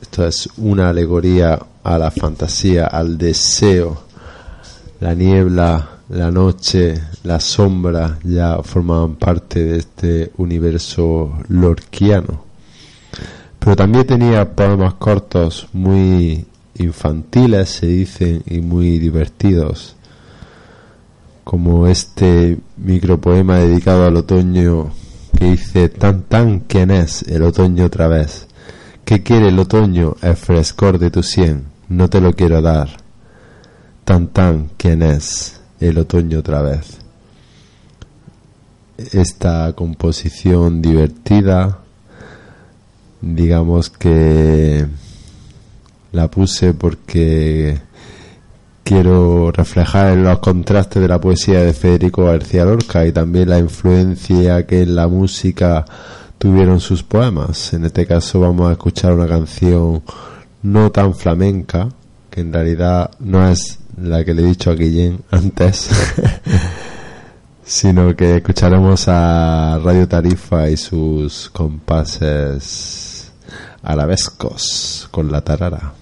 Esto 0.02 0.26
es 0.26 0.46
una 0.58 0.90
alegoría 0.90 1.58
a 1.84 1.96
la 1.96 2.10
fantasía, 2.10 2.86
al 2.88 3.16
deseo. 3.16 4.02
La 5.00 5.14
niebla, 5.14 5.88
la 6.08 6.30
noche, 6.30 6.94
la 7.24 7.38
sombra 7.38 8.18
ya 8.24 8.62
formaban 8.62 9.16
parte 9.16 9.62
de 9.62 9.78
este 9.78 10.32
universo 10.38 11.38
lorquiano. 11.48 12.44
Pero 13.58 13.76
también 13.76 14.06
tenía 14.06 14.54
poemas 14.54 14.94
cortos 14.94 15.68
muy 15.72 16.46
infantiles, 16.76 17.68
se 17.68 17.86
dicen, 17.86 18.42
y 18.46 18.60
muy 18.60 18.98
divertidos, 18.98 19.96
como 21.44 21.86
este 21.86 22.58
micropoema 22.76 23.58
dedicado 23.58 24.06
al 24.06 24.16
otoño 24.16 24.90
que 25.36 25.52
dice 25.52 25.88
tan 25.88 26.22
tan 26.22 26.60
quién 26.60 26.90
es 26.90 27.22
el 27.24 27.42
otoño 27.42 27.84
otra 27.84 28.08
vez. 28.08 28.46
¿Qué 29.04 29.22
quiere 29.22 29.48
el 29.48 29.58
otoño? 29.58 30.16
El 30.22 30.36
frescor 30.36 30.98
de 30.98 31.10
tu 31.10 31.22
sien, 31.22 31.64
no 31.88 32.08
te 32.08 32.20
lo 32.20 32.32
quiero 32.32 32.62
dar. 32.62 32.88
Tan 34.04 34.28
tan 34.28 34.70
quién 34.76 35.02
es 35.02 35.57
el 35.80 35.98
otoño 35.98 36.40
otra 36.40 36.62
vez. 36.62 36.98
Esta 38.96 39.72
composición 39.74 40.82
divertida, 40.82 41.78
digamos 43.20 43.90
que 43.90 44.86
la 46.12 46.28
puse 46.28 46.74
porque 46.74 47.78
quiero 48.82 49.52
reflejar 49.52 50.16
los 50.16 50.38
contrastes 50.38 51.02
de 51.02 51.08
la 51.08 51.20
poesía 51.20 51.62
de 51.62 51.74
Federico 51.74 52.24
García 52.24 52.64
Lorca 52.64 53.06
y 53.06 53.12
también 53.12 53.50
la 53.50 53.58
influencia 53.58 54.66
que 54.66 54.82
en 54.82 54.96
la 54.96 55.06
música 55.06 55.84
tuvieron 56.38 56.80
sus 56.80 57.02
poemas. 57.02 57.74
En 57.74 57.84
este 57.84 58.06
caso 58.06 58.40
vamos 58.40 58.68
a 58.68 58.72
escuchar 58.72 59.12
una 59.12 59.28
canción 59.28 60.02
no 60.62 60.90
tan 60.90 61.14
flamenca, 61.14 61.88
que 62.30 62.40
en 62.40 62.52
realidad 62.52 63.10
no 63.20 63.46
es 63.48 63.77
la 64.02 64.24
que 64.24 64.34
le 64.34 64.42
he 64.42 64.46
dicho 64.46 64.70
a 64.70 64.74
Guillén 64.74 65.22
antes, 65.30 65.90
sino 67.64 68.14
que 68.14 68.36
escucharemos 68.36 69.06
a 69.08 69.78
Radio 69.82 70.06
Tarifa 70.08 70.68
y 70.68 70.76
sus 70.76 71.50
compases 71.50 73.32
arabescos 73.82 75.08
con 75.10 75.30
la 75.30 75.40
tarara. 75.40 75.97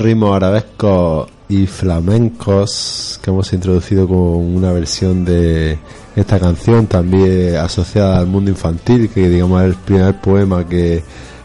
Ritmos 0.00 0.34
arabescos 0.34 1.28
y 1.48 1.66
flamencos 1.66 3.20
que 3.22 3.30
hemos 3.30 3.52
introducido 3.52 4.08
con 4.08 4.16
una 4.16 4.72
versión 4.72 5.24
de 5.24 5.78
esta 6.16 6.38
canción 6.38 6.86
también 6.86 7.56
asociada 7.56 8.18
al 8.18 8.26
mundo 8.26 8.50
infantil, 8.50 9.10
que 9.10 9.28
digamos 9.28 9.62
es 9.62 9.68
el 9.68 9.74
primer 9.74 10.20
poema 10.20 10.66
que, 10.66 11.02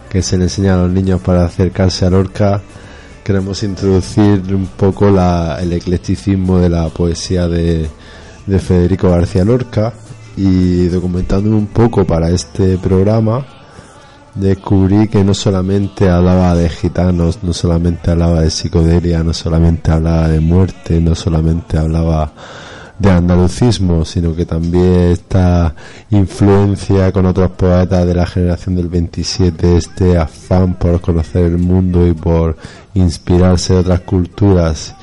que 0.10 0.21
se 0.21 0.38
le 0.38 0.43
enseña 0.45 0.75
a 0.75 0.83
los 0.83 0.91
niños 0.91 1.21
para 1.21 1.45
acercarse 1.45 2.05
a 2.05 2.10
Lorca, 2.10 2.62
queremos 3.23 3.62
introducir 3.63 4.41
un 4.53 4.67
poco 4.67 5.10
la, 5.10 5.57
el 5.62 5.73
eclecticismo 5.73 6.60
de 6.60 6.69
la 6.69 6.88
poesía 6.89 7.47
de, 7.47 7.89
de 8.45 8.60
Federico 8.60 9.10
García 9.10 9.43
Lorca 9.43 9.93
y 10.38 10.88
documentándome 10.88 11.55
un 11.55 11.67
poco 11.67 12.05
para 12.05 12.29
este 12.29 12.77
programa 12.77 13.56
descubrí 14.39 15.08
que 15.08 15.23
no 15.23 15.34
solamente 15.34 16.10
hablaba 16.10 16.56
de 16.56 16.69
gitanos, 16.69 17.39
no 17.43 17.54
solamente 17.54 18.12
hablaba 18.12 18.41
de 18.41 18.50
psicodelia, 18.50 19.23
no 19.23 19.34
solamente 19.34 19.91
hablaba 19.91 20.28
de 20.28 20.39
muerte, 20.39 21.02
no 21.02 21.15
solamente 21.15 21.78
hablaba 21.78 22.32
de 23.00 23.12
andalucismo, 23.12 24.06
sino 24.06 24.36
que 24.36 24.45
también 24.45 25.12
esta 25.12 25.76
influencia 26.10 27.12
con 27.12 27.26
otros 27.26 27.52
poetas 27.52 28.06
de 28.06 28.15
la 28.15 28.26
generación 28.26 28.76
del 28.76 28.88
27, 28.88 29.78
este 29.78 30.17
afán 30.17 30.76
por 30.76 31.00
conocer 31.02 31.45
el 31.45 31.58
mundo 31.58 32.08
y 32.08 32.13
por 32.13 32.58
inspirarse 32.93 33.73
de 33.73 33.80
otras 33.80 34.00
culturas 34.02 34.95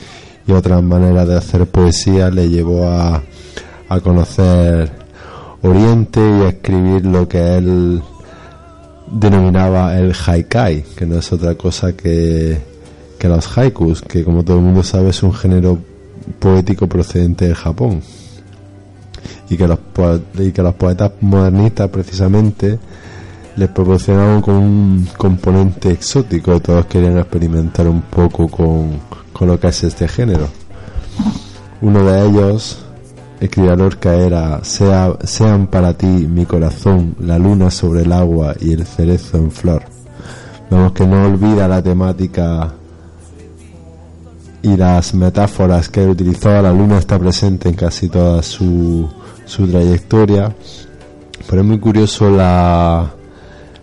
y 0.46 0.52
otras 0.52 0.82
maneras 0.82 1.26
de 1.28 1.36
hacer 1.36 1.66
poesía, 1.66 2.30
le 2.30 2.48
llevó 2.48 2.88
a, 2.88 3.22
a 3.88 4.00
conocer 4.00 5.04
Oriente 5.62 6.20
y 6.20 6.42
a 6.42 6.48
escribir 6.48 7.06
lo 7.06 7.26
que 7.26 7.56
él 7.56 8.02
denominaba 9.14 9.96
el 9.98 10.12
haikai, 10.12 10.82
que 10.96 11.06
no 11.06 11.18
es 11.18 11.32
otra 11.32 11.54
cosa 11.54 11.96
que, 11.96 12.58
que 13.18 13.28
los 13.28 13.56
haikus, 13.56 14.02
que 14.02 14.24
como 14.24 14.44
todo 14.44 14.58
el 14.58 14.64
mundo 14.64 14.82
sabe 14.82 15.10
es 15.10 15.22
un 15.22 15.32
género 15.32 15.78
poético 16.38 16.88
procedente 16.88 17.46
del 17.46 17.54
Japón. 17.54 18.02
Y 19.48 19.56
que 19.56 19.68
los, 19.68 19.78
y 20.38 20.52
que 20.52 20.62
los 20.62 20.74
poetas 20.74 21.12
modernistas 21.20 21.88
precisamente 21.90 22.78
les 23.56 23.68
proporcionaban 23.68 24.40
con 24.42 24.54
un 24.54 25.08
componente 25.16 25.90
exótico, 25.90 26.60
todos 26.60 26.86
querían 26.86 27.18
experimentar 27.18 27.86
un 27.86 28.02
poco 28.02 28.48
con, 28.48 28.98
con 29.32 29.48
lo 29.48 29.60
que 29.60 29.68
es 29.68 29.84
este 29.84 30.08
género. 30.08 30.48
Uno 31.80 32.04
de 32.04 32.26
ellos, 32.26 32.83
escribía 33.44 33.76
Lorca, 33.76 34.14
era 34.14 34.62
sea, 34.64 35.16
Sean 35.24 35.66
para 35.66 35.94
ti 35.94 36.06
mi 36.06 36.46
corazón, 36.46 37.14
la 37.20 37.38
luna 37.38 37.70
sobre 37.70 38.02
el 38.02 38.12
agua 38.12 38.54
y 38.60 38.72
el 38.72 38.86
cerezo 38.86 39.38
en 39.38 39.50
flor. 39.50 39.82
Vemos 40.70 40.92
que 40.92 41.06
no 41.06 41.24
olvida 41.24 41.68
la 41.68 41.82
temática 41.82 42.72
y 44.62 44.76
las 44.76 45.14
metáforas 45.14 45.88
que 45.88 46.06
utilizaba 46.06 46.62
la 46.62 46.72
luna 46.72 46.98
está 46.98 47.18
presente 47.18 47.68
en 47.68 47.74
casi 47.74 48.08
toda 48.08 48.42
su, 48.42 49.08
su 49.44 49.66
trayectoria. 49.66 50.54
Pero 51.48 51.60
es 51.60 51.68
muy 51.68 51.78
curioso 51.78 52.30
la, 52.30 53.12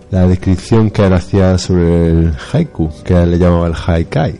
la 0.09 0.27
descripción 0.27 0.89
que 0.89 1.05
él 1.05 1.13
hacía 1.13 1.57
sobre 1.57 2.09
el 2.09 2.33
haiku, 2.51 2.89
que 3.03 3.13
él 3.13 3.31
le 3.31 3.37
llamaba 3.37 3.67
el 3.67 3.75
haikai. 3.75 4.39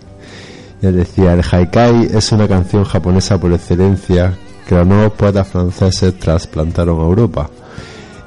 Él 0.81 0.95
decía, 0.95 1.34
el 1.34 1.43
haikai 1.49 2.10
es 2.12 2.31
una 2.31 2.47
canción 2.47 2.84
japonesa 2.86 3.39
por 3.39 3.53
excelencia 3.53 4.36
que 4.71 4.77
los 4.77 4.88
nuevos 4.88 5.12
poetas 5.12 5.49
franceses 5.49 6.17
trasplantaron 6.17 6.97
a 7.01 7.03
Europa. 7.03 7.49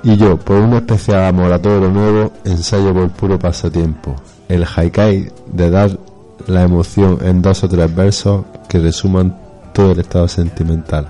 Y 0.02 0.18
yo, 0.18 0.36
por 0.36 0.58
una 0.58 0.76
especial 0.76 1.24
amor 1.24 1.50
a 1.50 1.62
todo 1.62 1.80
lo 1.80 1.88
nuevo, 1.88 2.32
ensayo 2.44 2.92
por 2.92 3.08
puro 3.12 3.38
pasatiempo. 3.38 4.14
El 4.46 4.66
haikai 4.66 5.32
de 5.50 5.70
dar 5.70 5.98
la 6.46 6.64
emoción 6.64 7.16
en 7.22 7.40
dos 7.40 7.64
o 7.64 7.68
tres 7.70 7.94
versos 7.94 8.44
que 8.68 8.78
resuman 8.78 9.34
todo 9.72 9.92
el 9.92 10.00
estado 10.00 10.28
sentimental. 10.28 11.08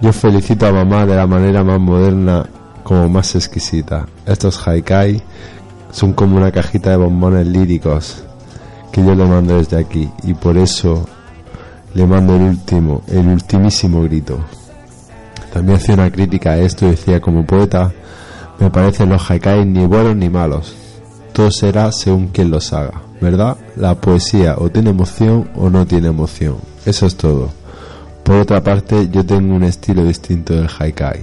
Yo 0.00 0.14
felicito 0.14 0.66
a 0.66 0.72
mamá 0.72 1.04
de 1.04 1.14
la 1.14 1.26
manera 1.26 1.62
más 1.62 1.78
moderna 1.78 2.46
como 2.84 3.10
más 3.10 3.34
exquisita. 3.34 4.06
Estos 4.24 4.66
haikai 4.66 5.20
son 5.92 6.14
como 6.14 6.38
una 6.38 6.50
cajita 6.50 6.88
de 6.88 6.96
bombones 6.96 7.46
líricos 7.46 8.24
que 8.90 9.04
yo 9.04 9.14
le 9.14 9.26
mando 9.26 9.58
desde 9.58 9.76
aquí 9.76 10.08
y 10.22 10.32
por 10.32 10.56
eso 10.56 11.06
le 11.94 12.06
mando 12.06 12.36
el 12.36 12.42
último, 12.42 13.02
el 13.08 13.26
ultimísimo 13.26 14.02
grito. 14.02 14.38
También 15.52 15.78
hacía 15.78 15.94
una 15.94 16.10
crítica 16.10 16.50
a 16.50 16.58
esto 16.58 16.86
decía 16.86 17.20
como 17.20 17.44
poeta 17.46 17.92
me 18.58 18.70
parecen 18.70 19.08
los 19.08 19.30
haikai 19.30 19.64
ni 19.64 19.86
buenos 19.86 20.16
ni 20.16 20.28
malos. 20.28 20.74
Todo 21.32 21.50
será 21.50 21.92
según 21.92 22.28
quien 22.28 22.50
los 22.50 22.72
haga, 22.72 23.02
¿verdad? 23.20 23.56
La 23.76 23.94
poesía 23.94 24.56
o 24.58 24.68
tiene 24.68 24.90
emoción 24.90 25.48
o 25.54 25.70
no 25.70 25.86
tiene 25.86 26.08
emoción. 26.08 26.56
Eso 26.84 27.06
es 27.06 27.16
todo. 27.16 27.50
Por 28.24 28.36
otra 28.36 28.62
parte, 28.62 29.08
yo 29.10 29.24
tengo 29.24 29.54
un 29.54 29.62
estilo 29.62 30.04
distinto 30.04 30.54
del 30.54 30.68
haikai. 30.68 31.20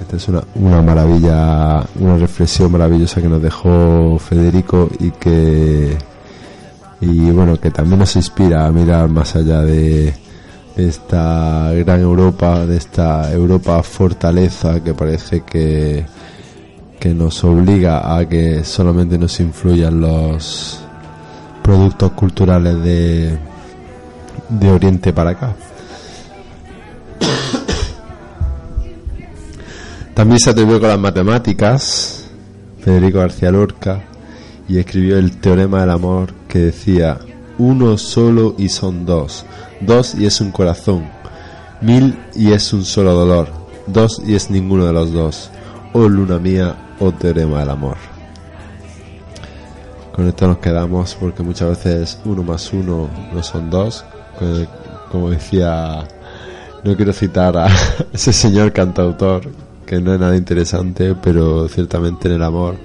Esta 0.00 0.16
es 0.16 0.28
una, 0.28 0.42
una 0.56 0.82
maravilla, 0.82 1.86
una 2.00 2.18
reflexión 2.18 2.72
maravillosa 2.72 3.22
que 3.22 3.28
nos 3.28 3.40
dejó 3.40 4.18
Federico 4.18 4.90
y 4.98 5.12
que 5.12 5.96
y 7.00 7.30
bueno 7.30 7.58
que 7.60 7.70
también 7.70 7.98
nos 7.98 8.16
inspira 8.16 8.66
a 8.66 8.72
mirar 8.72 9.08
más 9.08 9.36
allá 9.36 9.60
de 9.62 10.14
esta 10.76 11.72
gran 11.72 12.00
Europa, 12.00 12.66
de 12.66 12.76
esta 12.76 13.32
Europa 13.32 13.82
fortaleza 13.82 14.82
que 14.82 14.94
parece 14.94 15.42
que 15.42 16.04
que 16.98 17.14
nos 17.14 17.44
obliga 17.44 18.16
a 18.16 18.26
que 18.26 18.64
solamente 18.64 19.18
nos 19.18 19.38
influyan 19.38 20.00
los 20.00 20.80
productos 21.62 22.12
culturales 22.12 22.82
de 22.82 23.38
de 24.48 24.70
Oriente 24.70 25.12
para 25.12 25.30
acá. 25.30 25.54
También 30.14 30.38
se 30.38 30.50
atrevió 30.50 30.78
con 30.78 30.88
las 30.88 30.98
matemáticas, 30.98 32.24
Federico 32.80 33.18
García 33.18 33.50
Lorca, 33.50 34.00
y 34.68 34.78
escribió 34.78 35.18
el 35.18 35.36
teorema 35.38 35.80
del 35.80 35.90
amor 35.90 36.32
que 36.54 36.60
decía, 36.60 37.18
uno 37.58 37.98
solo 37.98 38.54
y 38.56 38.68
son 38.68 39.04
dos, 39.04 39.44
dos 39.80 40.14
y 40.14 40.24
es 40.24 40.40
un 40.40 40.52
corazón, 40.52 41.04
mil 41.80 42.16
y 42.36 42.52
es 42.52 42.72
un 42.72 42.84
solo 42.84 43.12
dolor, 43.12 43.48
dos 43.88 44.22
y 44.24 44.36
es 44.36 44.50
ninguno 44.50 44.86
de 44.86 44.92
los 44.92 45.12
dos, 45.12 45.50
oh 45.94 46.08
luna 46.08 46.38
mía, 46.38 46.94
oh 47.00 47.10
teorema 47.10 47.58
del 47.58 47.70
amor. 47.70 47.96
Con 50.14 50.28
esto 50.28 50.46
nos 50.46 50.58
quedamos 50.58 51.16
porque 51.16 51.42
muchas 51.42 51.70
veces 51.70 52.20
uno 52.24 52.44
más 52.44 52.72
uno 52.72 53.10
no 53.32 53.42
son 53.42 53.68
dos, 53.68 54.04
que, 54.38 54.68
como 55.10 55.30
decía, 55.30 56.06
no 56.84 56.94
quiero 56.94 57.12
citar 57.12 57.56
a 57.56 57.66
ese 58.12 58.32
señor 58.32 58.72
cantautor 58.72 59.50
que 59.84 60.00
no 60.00 60.14
es 60.14 60.20
nada 60.20 60.36
interesante, 60.36 61.16
pero 61.20 61.66
ciertamente 61.66 62.28
en 62.28 62.34
el 62.34 62.44
amor 62.44 62.76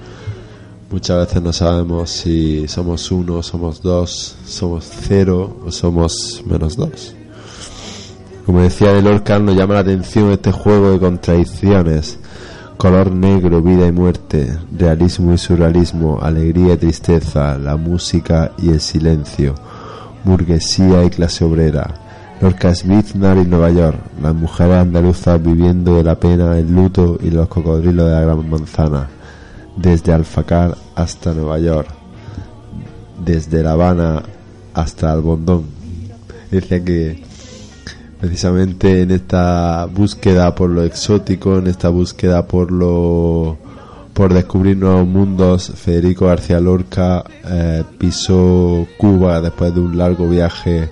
muchas 0.90 1.26
veces 1.26 1.42
no 1.42 1.52
sabemos 1.52 2.10
si 2.10 2.66
somos 2.66 3.10
uno, 3.12 3.42
somos 3.42 3.80
dos, 3.80 4.36
somos 4.44 4.90
cero 5.08 5.58
o 5.64 5.70
somos 5.70 6.42
menos 6.44 6.76
dos. 6.76 7.14
Como 8.44 8.62
decía 8.62 8.90
el 8.90 9.04
Lorca, 9.04 9.38
nos 9.38 9.56
llama 9.56 9.74
la 9.74 9.80
atención 9.80 10.32
este 10.32 10.50
juego 10.50 10.90
de 10.90 10.98
contradicciones. 10.98 12.18
Color 12.76 13.12
negro, 13.12 13.62
vida 13.62 13.86
y 13.86 13.92
muerte, 13.92 14.58
realismo 14.76 15.34
y 15.34 15.38
surrealismo, 15.38 16.18
alegría 16.20 16.74
y 16.74 16.78
tristeza, 16.78 17.58
la 17.58 17.76
música 17.76 18.52
y 18.58 18.70
el 18.70 18.80
silencio, 18.80 19.54
burguesía 20.24 21.04
y 21.04 21.10
clase 21.10 21.44
obrera. 21.44 21.94
Lorca 22.40 22.70
es 22.70 22.88
Biznar 22.88 23.36
y 23.36 23.44
Nueva 23.44 23.70
York, 23.70 23.98
las 24.22 24.34
mujeres 24.34 24.78
andaluzas 24.78 25.40
viviendo 25.42 25.96
de 25.96 26.04
la 26.04 26.18
pena, 26.18 26.58
el 26.58 26.74
luto 26.74 27.18
y 27.22 27.30
los 27.30 27.48
cocodrilos 27.48 28.06
de 28.06 28.12
la 28.12 28.20
gran 28.22 28.48
manzana 28.48 29.19
desde 29.76 30.12
Alfacar 30.12 30.76
hasta 30.94 31.32
Nueva 31.32 31.58
York, 31.58 31.88
desde 33.24 33.62
La 33.62 33.72
Habana 33.72 34.22
hasta 34.74 35.12
Albondón. 35.12 35.64
Decía 36.50 36.84
que 36.84 37.22
precisamente 38.20 39.02
en 39.02 39.10
esta 39.12 39.86
búsqueda 39.86 40.54
por 40.54 40.70
lo 40.70 40.84
exótico, 40.84 41.58
en 41.58 41.68
esta 41.68 41.88
búsqueda 41.88 42.46
por 42.46 42.70
lo 42.70 43.58
por 44.12 44.34
descubrir 44.34 44.76
nuevos 44.76 45.06
mundos, 45.06 45.72
Federico 45.76 46.26
García 46.26 46.60
Lorca 46.60 47.24
eh, 47.44 47.84
pisó 47.96 48.86
Cuba 48.98 49.40
después 49.40 49.74
de 49.74 49.80
un 49.80 49.96
largo 49.96 50.28
viaje 50.28 50.88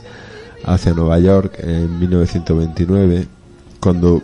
hacia 0.64 0.94
Nueva 0.94 1.18
York 1.18 1.58
en 1.58 1.98
1929, 1.98 3.26
cuando 3.80 4.22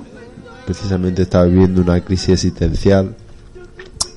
precisamente 0.64 1.22
estaba 1.22 1.44
viviendo 1.44 1.82
una 1.82 2.00
crisis 2.00 2.30
existencial 2.30 3.14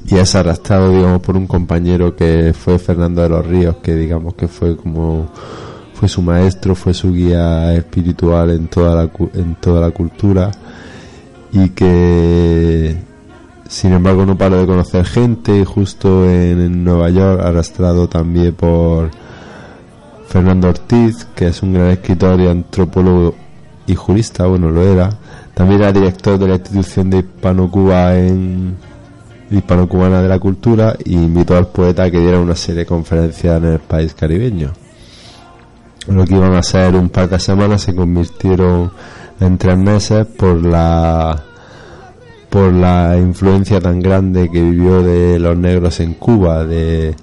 y 0.06 0.16
es 0.16 0.36
arrastrado, 0.36 0.92
digamos, 0.92 1.22
por 1.22 1.36
un 1.36 1.48
compañero 1.48 2.16
que 2.16 2.54
fue 2.54 2.80
Fernando 2.80 3.22
de 3.22 3.30
los 3.30 3.46
Ríos, 3.46 3.78
que 3.78 3.96
digamos 3.96 4.36
que 4.36 4.48
fue 4.48 4.78
como 4.78 5.30
fue 5.94 6.08
su 6.08 6.22
maestro, 6.22 6.76
fue 6.76 6.94
su 6.94 7.12
guía 7.12 7.74
espiritual 7.74 8.52
en 8.52 8.68
toda 8.68 8.96
la, 8.96 9.10
en 9.34 9.56
toda 9.56 9.82
la 9.82 9.90
cultura 9.90 10.52
y 11.52 11.70
que 11.70 12.96
sin 13.68 13.94
embargo 13.94 14.24
no 14.24 14.38
paró 14.38 14.60
de 14.60 14.68
conocer 14.68 15.06
gente 15.06 15.66
justo 15.66 16.30
en, 16.30 16.84
Nueva 16.84 17.10
York 17.10 17.42
arrastrado 17.44 18.08
también 18.08 18.54
por 18.54 19.10
Fernando 20.28 20.70
Ortiz 20.70 21.26
que 21.36 21.48
es 21.48 21.64
un 21.64 21.74
gran 21.74 21.88
escritor 21.88 22.40
y 22.42 22.48
antropólogo 22.48 23.34
y 23.88 23.96
jurista 23.96 24.46
bueno 24.46 24.70
lo 24.70 24.84
era. 24.84 25.10
También 25.56 25.82
era 25.82 25.92
director 25.92 26.38
de 26.38 26.48
la 26.48 26.56
institución 26.56 27.10
de 27.10 27.20
Hispano 27.20 27.72
Cuba 27.72 28.16
en 28.16 28.76
Hispano 29.50 29.88
Cubana 29.88 30.22
de 30.22 30.28
la 30.28 30.40
Cultura 30.40 30.96
y 31.04 31.14
invitó 31.14 31.56
al 31.56 31.68
poeta 31.68 32.04
a 32.04 32.12
que 32.12 32.20
diera 32.20 32.40
una 32.40 32.56
serie 32.56 32.80
de 32.80 32.86
conferencias 32.86 33.58
en 33.62 33.70
el 33.70 33.80
país 33.80 34.14
caribeño. 34.14 34.74
Lo 36.08 36.26
que 36.26 36.36
iban 36.36 36.54
a 36.54 36.64
ser 36.64 36.96
un 36.96 37.10
par 37.10 37.30
de 37.30 37.40
semanas 37.40 37.82
se 37.82 37.96
convirtieron 37.96 38.92
en 39.40 39.58
tres 39.58 39.78
meses 39.78 40.26
por 40.26 40.66
la 40.66 41.44
por 42.50 42.72
la 42.74 43.18
influencia 43.18 43.80
tan 43.82 44.00
grande 44.00 44.50
que 44.50 44.62
vivió 44.62 45.04
de 45.04 45.38
los 45.38 45.58
negros 45.58 46.00
en 46.00 46.14
Cuba 46.14 46.64
de, 46.64 47.14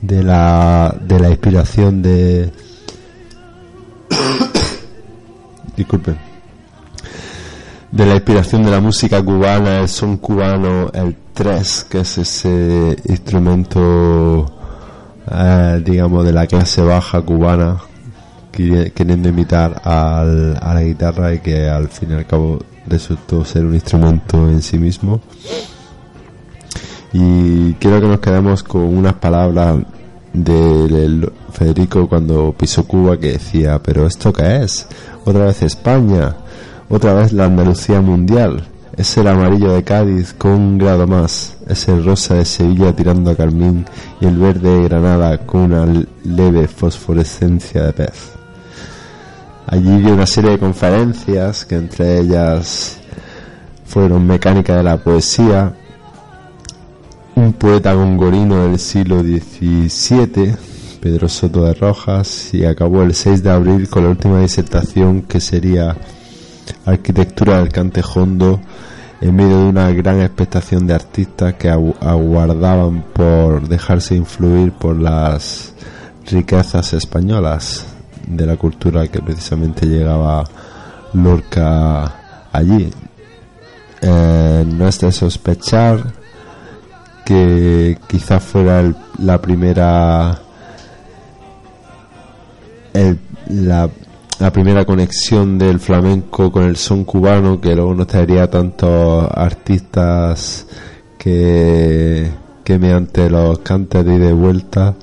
de 0.00 0.22
la 0.22 0.94
de 1.00 1.18
la 1.18 1.30
inspiración 1.30 2.00
de 2.00 2.50
disculpen 5.76 6.31
de 7.92 8.06
la 8.06 8.14
inspiración 8.14 8.64
de 8.64 8.70
la 8.70 8.80
música 8.80 9.22
cubana 9.22 9.80
el 9.80 9.88
son 9.88 10.16
cubano 10.16 10.90
el 10.92 11.14
tres 11.32 11.86
que 11.88 12.00
es 12.00 12.18
ese 12.18 12.96
instrumento 13.04 14.50
eh, 15.30 15.82
digamos 15.84 16.24
de 16.24 16.32
la 16.32 16.46
clase 16.46 16.82
baja 16.82 17.22
cubana 17.22 17.78
queriendo 18.50 19.28
imitar 19.28 19.80
al, 19.84 20.58
a 20.60 20.74
la 20.74 20.82
guitarra 20.82 21.32
y 21.32 21.38
que 21.38 21.68
al 21.68 21.88
fin 21.88 22.10
y 22.10 22.14
al 22.14 22.26
cabo 22.26 22.58
resultó 22.86 23.44
ser 23.44 23.64
un 23.64 23.74
instrumento 23.74 24.48
en 24.48 24.62
sí 24.62 24.78
mismo. 24.78 25.20
Y 27.12 27.74
quiero 27.74 28.00
que 28.00 28.06
nos 28.06 28.20
quedemos 28.20 28.62
con 28.62 28.82
unas 28.82 29.14
palabras 29.14 29.78
de 30.32 31.30
Federico 31.52 32.08
cuando 32.08 32.54
pisó 32.56 32.86
Cuba 32.86 33.18
que 33.18 33.32
decía, 33.32 33.80
pero 33.82 34.06
¿esto 34.06 34.32
qué 34.32 34.62
es? 34.62 34.86
Otra 35.24 35.46
vez 35.46 35.62
España, 35.62 36.36
otra 36.88 37.14
vez 37.14 37.32
la 37.32 37.46
Andalucía 37.46 38.00
mundial, 38.00 38.64
es 38.96 39.16
el 39.16 39.26
amarillo 39.26 39.72
de 39.72 39.82
Cádiz 39.84 40.34
con 40.34 40.52
un 40.52 40.78
grado 40.78 41.06
más, 41.06 41.56
es 41.66 41.88
el 41.88 42.04
rosa 42.04 42.34
de 42.34 42.44
Sevilla 42.44 42.94
tirando 42.94 43.30
a 43.30 43.34
carmín 43.34 43.86
y 44.20 44.26
el 44.26 44.36
verde 44.36 44.68
de 44.68 44.84
Granada 44.84 45.38
con 45.38 45.72
una 45.72 46.04
leve 46.24 46.68
fosforescencia 46.68 47.84
de 47.84 47.92
pez. 47.94 48.32
Allí 49.66 50.00
dio 50.00 50.12
una 50.12 50.26
serie 50.26 50.50
de 50.50 50.58
conferencias 50.58 51.64
que 51.64 51.76
entre 51.76 52.18
ellas 52.18 52.98
fueron 53.86 54.26
Mecánica 54.26 54.76
de 54.76 54.82
la 54.82 54.98
Poesía, 54.98 55.72
un 57.34 57.54
poeta 57.54 57.94
gongorino 57.94 58.68
del 58.68 58.78
siglo 58.78 59.22
XVII, 59.22 60.54
Pedro 61.00 61.28
Soto 61.28 61.64
de 61.64 61.74
Rojas, 61.74 62.52
y 62.52 62.64
acabó 62.64 63.02
el 63.02 63.14
6 63.14 63.42
de 63.42 63.50
abril 63.50 63.88
con 63.88 64.04
la 64.04 64.10
última 64.10 64.40
disertación 64.40 65.22
que 65.22 65.40
sería 65.40 65.96
Arquitectura 66.84 67.58
del 67.58 67.70
Cantejondo, 67.70 68.60
en 69.20 69.36
medio 69.36 69.58
de 69.58 69.64
una 69.66 69.90
gran 69.92 70.20
expectación 70.20 70.86
de 70.86 70.94
artistas 70.94 71.54
que 71.54 71.68
aguardaban 71.70 73.04
por 73.12 73.68
dejarse 73.68 74.16
influir 74.16 74.72
por 74.72 74.96
las 74.96 75.74
riquezas 76.30 76.92
españolas 76.92 77.86
de 78.26 78.46
la 78.46 78.56
cultura 78.56 79.06
que 79.08 79.20
precisamente 79.20 79.86
llegaba 79.86 80.44
Lorca 81.12 82.12
allí. 82.52 82.90
Eh, 84.00 84.64
no 84.66 84.88
es 84.88 84.98
de 84.98 85.12
sospechar 85.12 86.12
que 87.24 87.98
quizás 88.08 88.42
fuera 88.42 88.92
la 89.18 89.40
primera 89.40 90.42
la, 93.48 93.88
primera 94.52 94.84
conexión 94.84 95.58
del 95.58 95.78
flamenco 95.80 96.50
con 96.50 96.64
el 96.64 96.76
son 96.76 97.04
cubano 97.04 97.60
que 97.60 97.74
luego 97.74 97.94
nos 97.94 98.06
traería 98.06 98.50
tantos 98.50 99.28
artistas 99.32 100.66
que, 101.18 102.28
que 102.64 102.78
mediante 102.78 103.30
los 103.30 103.60
cantes 103.60 104.04
de 104.04 104.16
ida 104.16 104.30
y 104.30 104.32
vuelta 104.32 104.94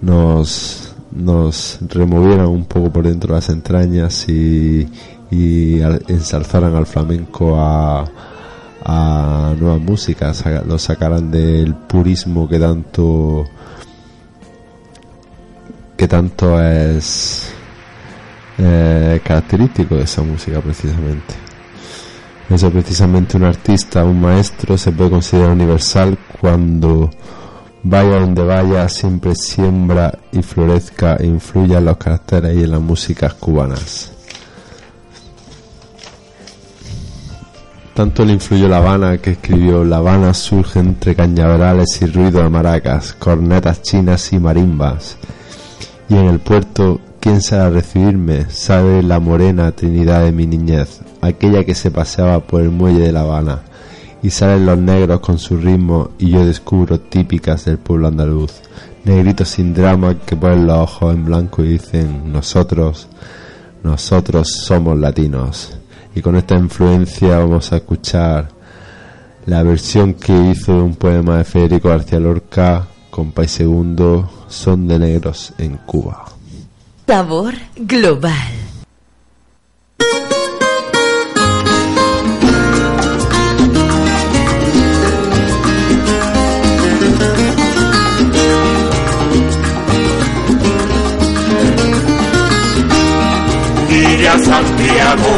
nos 0.00 0.94
nos 1.12 1.78
removieran 1.88 2.46
un 2.46 2.64
poco 2.66 2.92
por 2.92 3.06
dentro 3.06 3.34
las 3.34 3.48
entrañas 3.48 4.28
y, 4.28 4.88
y 5.30 5.80
ensalzaran 5.80 6.74
al 6.74 6.86
flamenco 6.86 7.56
a, 7.58 8.04
a 8.84 9.54
nuevas 9.58 9.80
músicas, 9.80 10.44
lo 10.66 10.78
sacaran 10.78 11.30
del 11.30 11.74
purismo 11.74 12.48
que 12.48 12.58
tanto 12.58 13.46
que 15.96 16.06
tanto 16.06 16.62
es 16.62 17.52
eh, 18.58 19.20
característico 19.24 19.96
de 19.96 20.02
esa 20.02 20.22
música 20.22 20.60
precisamente. 20.60 21.34
Eso 22.50 22.70
precisamente 22.70 23.36
un 23.36 23.44
artista, 23.44 24.04
un 24.04 24.20
maestro 24.20 24.78
se 24.78 24.90
puede 24.92 25.10
considerar 25.10 25.50
universal 25.50 26.18
cuando 26.40 27.10
Vaya 27.82 28.18
donde 28.18 28.42
vaya, 28.42 28.88
siempre 28.88 29.34
siembra 29.36 30.12
y 30.32 30.42
florezca 30.42 31.16
e 31.16 31.26
influya 31.26 31.78
en 31.78 31.84
los 31.84 31.96
caracteres 31.96 32.56
y 32.56 32.64
en 32.64 32.72
las 32.72 32.80
músicas 32.80 33.34
cubanas. 33.34 34.12
Tanto 37.94 38.24
le 38.24 38.32
influyó 38.32 38.68
La 38.68 38.78
Habana 38.78 39.18
que 39.18 39.32
escribió 39.32 39.84
La 39.84 39.98
Habana 39.98 40.34
surge 40.34 40.80
entre 40.80 41.14
cañaverales 41.14 42.02
y 42.02 42.06
ruido 42.06 42.42
de 42.42 42.48
maracas, 42.48 43.12
cornetas 43.12 43.82
chinas 43.82 44.32
y 44.32 44.38
marimbas. 44.38 45.16
Y 46.08 46.16
en 46.16 46.26
el 46.26 46.40
puerto, 46.40 47.00
¿quién 47.20 47.42
sabe 47.42 47.70
recibirme? 47.70 48.50
Sabe 48.50 49.02
la 49.02 49.20
morena 49.20 49.72
Trinidad 49.72 50.24
de 50.24 50.32
mi 50.32 50.46
niñez, 50.46 51.00
aquella 51.20 51.64
que 51.64 51.74
se 51.74 51.90
paseaba 51.90 52.40
por 52.40 52.62
el 52.62 52.70
muelle 52.70 53.00
de 53.00 53.12
La 53.12 53.20
Habana 53.20 53.62
y 54.22 54.30
salen 54.30 54.66
los 54.66 54.78
negros 54.78 55.20
con 55.20 55.38
su 55.38 55.56
ritmo 55.56 56.10
y 56.18 56.30
yo 56.30 56.44
descubro 56.44 57.00
típicas 57.00 57.64
del 57.64 57.78
pueblo 57.78 58.08
andaluz. 58.08 58.52
Negritos 59.04 59.48
sin 59.48 59.72
drama 59.72 60.18
que 60.26 60.36
ponen 60.36 60.66
los 60.66 60.78
ojos 60.78 61.14
en 61.14 61.24
blanco 61.24 61.64
y 61.64 61.68
dicen 61.68 62.32
nosotros, 62.32 63.08
nosotros 63.82 64.48
somos 64.48 64.98
latinos. 64.98 65.78
Y 66.14 66.20
con 66.20 66.36
esta 66.36 66.56
influencia 66.56 67.38
vamos 67.38 67.72
a 67.72 67.76
escuchar 67.76 68.48
la 69.46 69.62
versión 69.62 70.14
que 70.14 70.32
hizo 70.50 70.74
de 70.74 70.82
un 70.82 70.96
poema 70.96 71.38
de 71.38 71.44
Federico 71.44 71.88
García 71.88 72.18
Lorca, 72.20 72.86
con 73.10 73.32
País 73.32 73.52
Segundo, 73.52 74.28
Son 74.48 74.86
de 74.86 74.98
Negros 74.98 75.54
en 75.58 75.76
Cuba. 75.86 76.37
Sabor 77.08 77.54
global. 77.74 78.32
a 94.28 94.38
Santiago, 94.38 95.32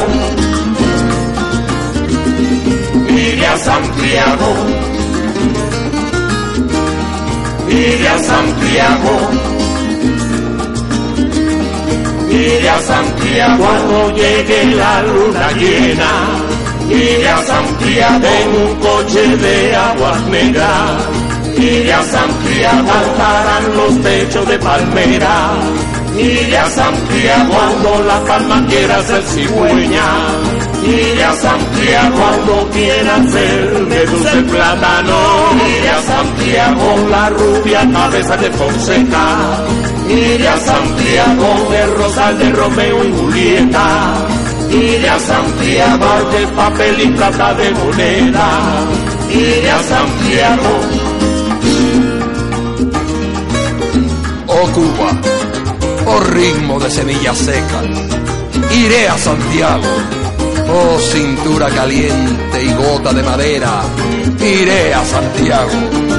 iré 3.11 3.47
a 3.47 3.57
Santiago, 3.59 4.55
iré 7.69 8.09
a 8.09 8.19
Santiago, 8.19 9.60
iré 12.41 12.69
a 12.69 12.81
Santiago 12.81 13.65
cuando 13.65 14.15
llegue 14.15 14.65
la 14.75 15.03
luna 15.03 15.53
llena, 15.53 16.13
iré 16.89 17.29
a 17.29 17.43
Santiago 17.43 18.27
en 18.43 18.49
un 18.63 18.75
coche 18.81 19.37
de 19.37 19.77
aguas 19.77 20.27
negras, 20.27 21.09
iré 21.57 21.93
a 21.93 22.03
Santiago, 22.03 22.89
cantarán 22.89 23.77
los 23.77 24.03
techos 24.03 24.49
de 24.49 24.59
palmera 24.59 25.55
iré 26.21 26.57
a 26.57 26.67
Santiago 26.67 27.51
cuando 27.51 28.05
la 28.05 28.25
palma 28.25 28.67
quiera 28.67 29.03
ser 29.03 29.23
cigüeña. 29.23 30.07
Iré 30.85 31.25
a 31.25 31.35
Santiago 31.35 32.17
cuando 32.17 32.71
quiera 32.71 33.17
ser 33.31 33.87
de 33.87 34.07
dulce 34.07 34.43
plátano. 34.43 35.19
Iré 35.79 35.91
a 35.91 36.03
Santiago 36.03 37.09
la 37.11 37.29
rubia 37.31 37.91
cabeza 37.93 38.37
de 38.37 38.51
Fonseca. 38.51 39.80
Iré 40.11 40.49
a 40.49 40.57
Santiago 40.59 41.71
de 41.71 41.87
Rosal 41.87 42.39
de 42.39 42.51
Romeo 42.51 43.05
y 43.05 43.13
Julieta. 43.13 44.27
Iré 44.69 45.09
a 45.09 45.19
Santiago 45.21 46.31
de 46.33 46.47
papel 46.49 47.01
y 47.01 47.07
plata 47.09 47.55
de 47.55 47.71
moneda. 47.71 48.49
Iré 49.31 49.71
a 49.71 49.83
Santiago. 49.83 50.81
Oh 54.49 54.67
Cuba, 54.73 55.21
oh 56.07 56.21
ritmo 56.21 56.81
de 56.81 56.91
semillas 56.91 57.39
secas, 57.39 57.87
iré 58.73 59.09
a 59.09 59.17
Santiago. 59.17 59.85
Oh 60.73 60.99
cintura 60.99 61.69
caliente 61.69 62.65
y 62.65 62.73
gota 62.75 63.13
de 63.13 63.23
madera, 63.23 63.83
iré 64.41 64.93
a 64.93 65.05
Santiago. 65.05 66.10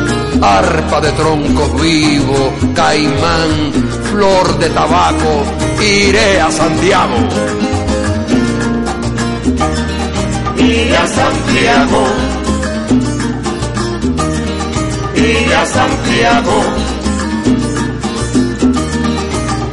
Arpa 0.41 0.99
de 1.01 1.11
troncos 1.11 1.81
vivos, 1.81 2.51
caimán, 2.73 3.71
flor 4.11 4.57
de 4.57 4.69
tabaco, 4.69 5.43
iré 5.79 6.41
a 6.41 6.49
Santiago. 6.49 7.15
Iré 10.57 10.97
a 10.97 11.07
Santiago. 11.07 12.03
Iré 15.15 15.55
a 15.55 15.65
Santiago. 15.65 16.63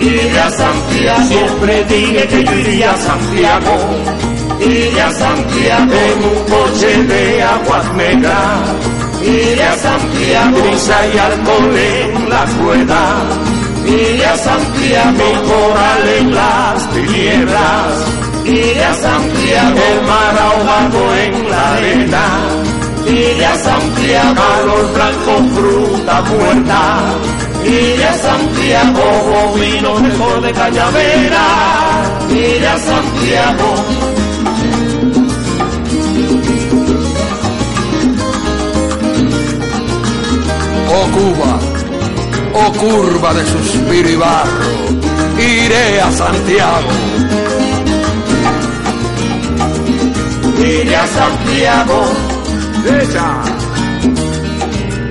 Iré 0.00 0.40
a 0.40 0.50
Santiago. 0.50 1.28
Siempre 1.28 1.84
dije 1.84 2.26
que 2.28 2.44
yo 2.44 2.54
iría 2.58 2.92
a 2.92 2.96
Santiago. 2.96 3.74
Iré 4.60 5.00
a 5.00 5.10
Santiago 5.12 5.92
en 5.92 6.18
un 6.24 6.38
coche 6.50 7.02
de 7.04 7.42
aguas 7.42 7.94
negras. 7.94 8.87
Iré 9.28 9.62
a 9.62 9.76
Santiago. 9.76 10.58
Brisa 10.58 11.06
y 11.14 11.18
alcohol 11.18 11.76
en 11.76 12.30
la 12.30 12.44
rueda. 12.46 13.02
Iré 13.86 14.24
a 14.26 14.36
Santiago. 14.36 15.12
Mi 15.12 15.48
coral 15.48 16.08
en 16.18 16.34
las 16.34 16.90
tinieblas. 16.90 17.92
Iré 18.44 18.84
a 18.84 18.94
Santiago. 18.94 19.78
El 19.90 20.06
mar 20.06 20.34
ahogado 20.46 21.14
en 21.24 21.50
la 21.50 21.72
arena. 21.74 22.24
Iré 23.06 23.46
a 23.46 23.54
Santiago. 23.56 24.34
Calor 24.34 24.92
blanco, 24.94 25.32
fruta 25.54 26.22
muerta. 26.22 26.82
Iré 27.64 28.04
a 28.04 28.14
Santiago, 28.14 29.54
vino 29.54 30.00
mejor 30.00 30.40
de 30.40 30.52
cañavera. 30.52 31.46
Iré 32.30 32.66
a 32.66 32.78
Santiago. 32.78 34.17
Oh 40.90 41.06
Cuba, 41.12 41.58
oh 42.54 42.72
curva 42.72 43.34
de 43.34 43.44
suspiro 43.44 44.08
y 44.08 44.16
barro, 44.16 44.70
iré 45.38 46.00
a 46.00 46.10
Santiago. 46.10 46.90
Iré 50.58 50.96
a 50.96 51.06
Santiago. 51.06 52.02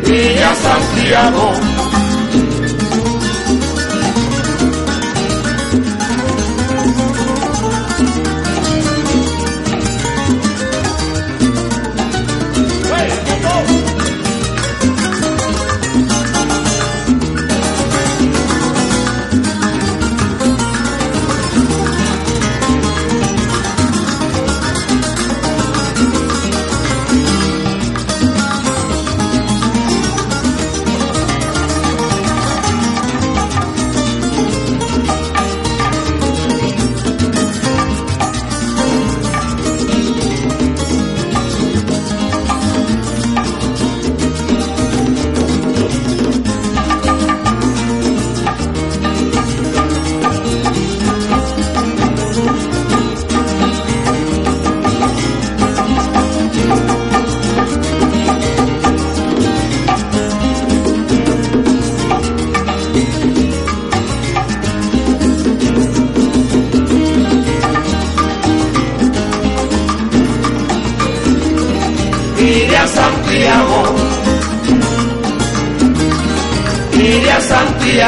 Iré 0.06 0.44
a 0.44 0.54
Santiago. 0.56 1.87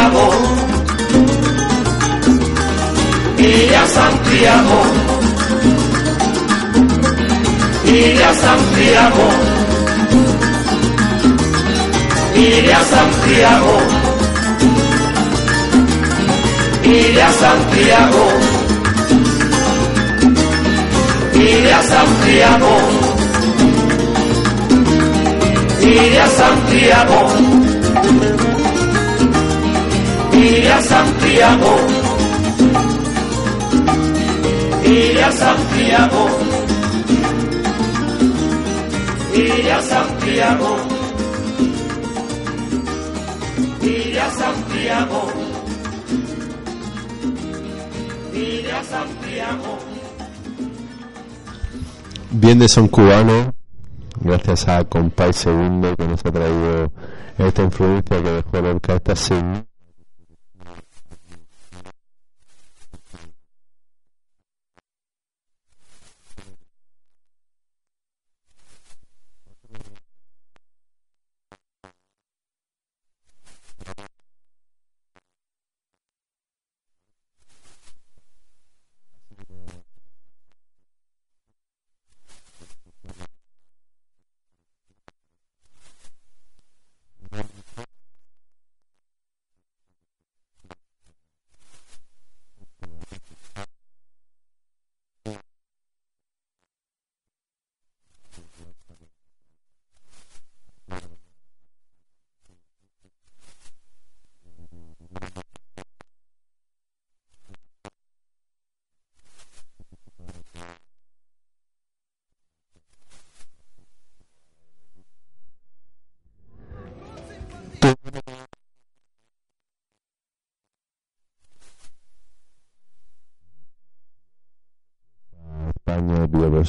Santiago. 0.10 0.49
Santiago. 3.88 4.82
Iré 7.86 8.24
a 8.24 8.34
Santiago. 8.34 9.30
Iré 12.36 12.74
a 12.74 12.84
Santiago. 12.84 13.78
Iré 16.84 17.22
a 17.22 17.34
Santiago. 17.34 18.28
Iré 21.34 21.74
a 21.74 21.84
Santiago. 21.84 22.78
Iré 25.82 26.20
a 26.20 26.28
Santiago. 26.28 28.48
Iré 30.39 30.71
a 30.71 30.81
Santiago. 30.81 31.75
Iré 34.85 35.23
a 35.23 35.31
Santiago. 35.33 36.23
Iré 39.33 39.71
a 39.71 39.81
Santiago. 39.81 40.77
Iré 43.81 44.19
a 44.21 44.31
Santiago. 44.31 45.21
Iré 48.33 48.71
a 48.71 48.83
Santiago. 48.83 49.77
Bien 52.31 52.59
de 52.59 52.69
son 52.69 52.87
cubano, 52.87 53.53
gracias 54.21 54.69
a 54.69 54.85
Compay 54.85 55.33
Segundo 55.33 55.93
que 55.97 56.07
nos 56.07 56.25
ha 56.25 56.31
traído 56.31 56.93
esta 57.37 57.61
influencia 57.61 58.23
que 58.23 58.31
dejó 58.31 58.61
la 58.61 58.69
orquesta 58.69 59.15
sin 59.17 59.68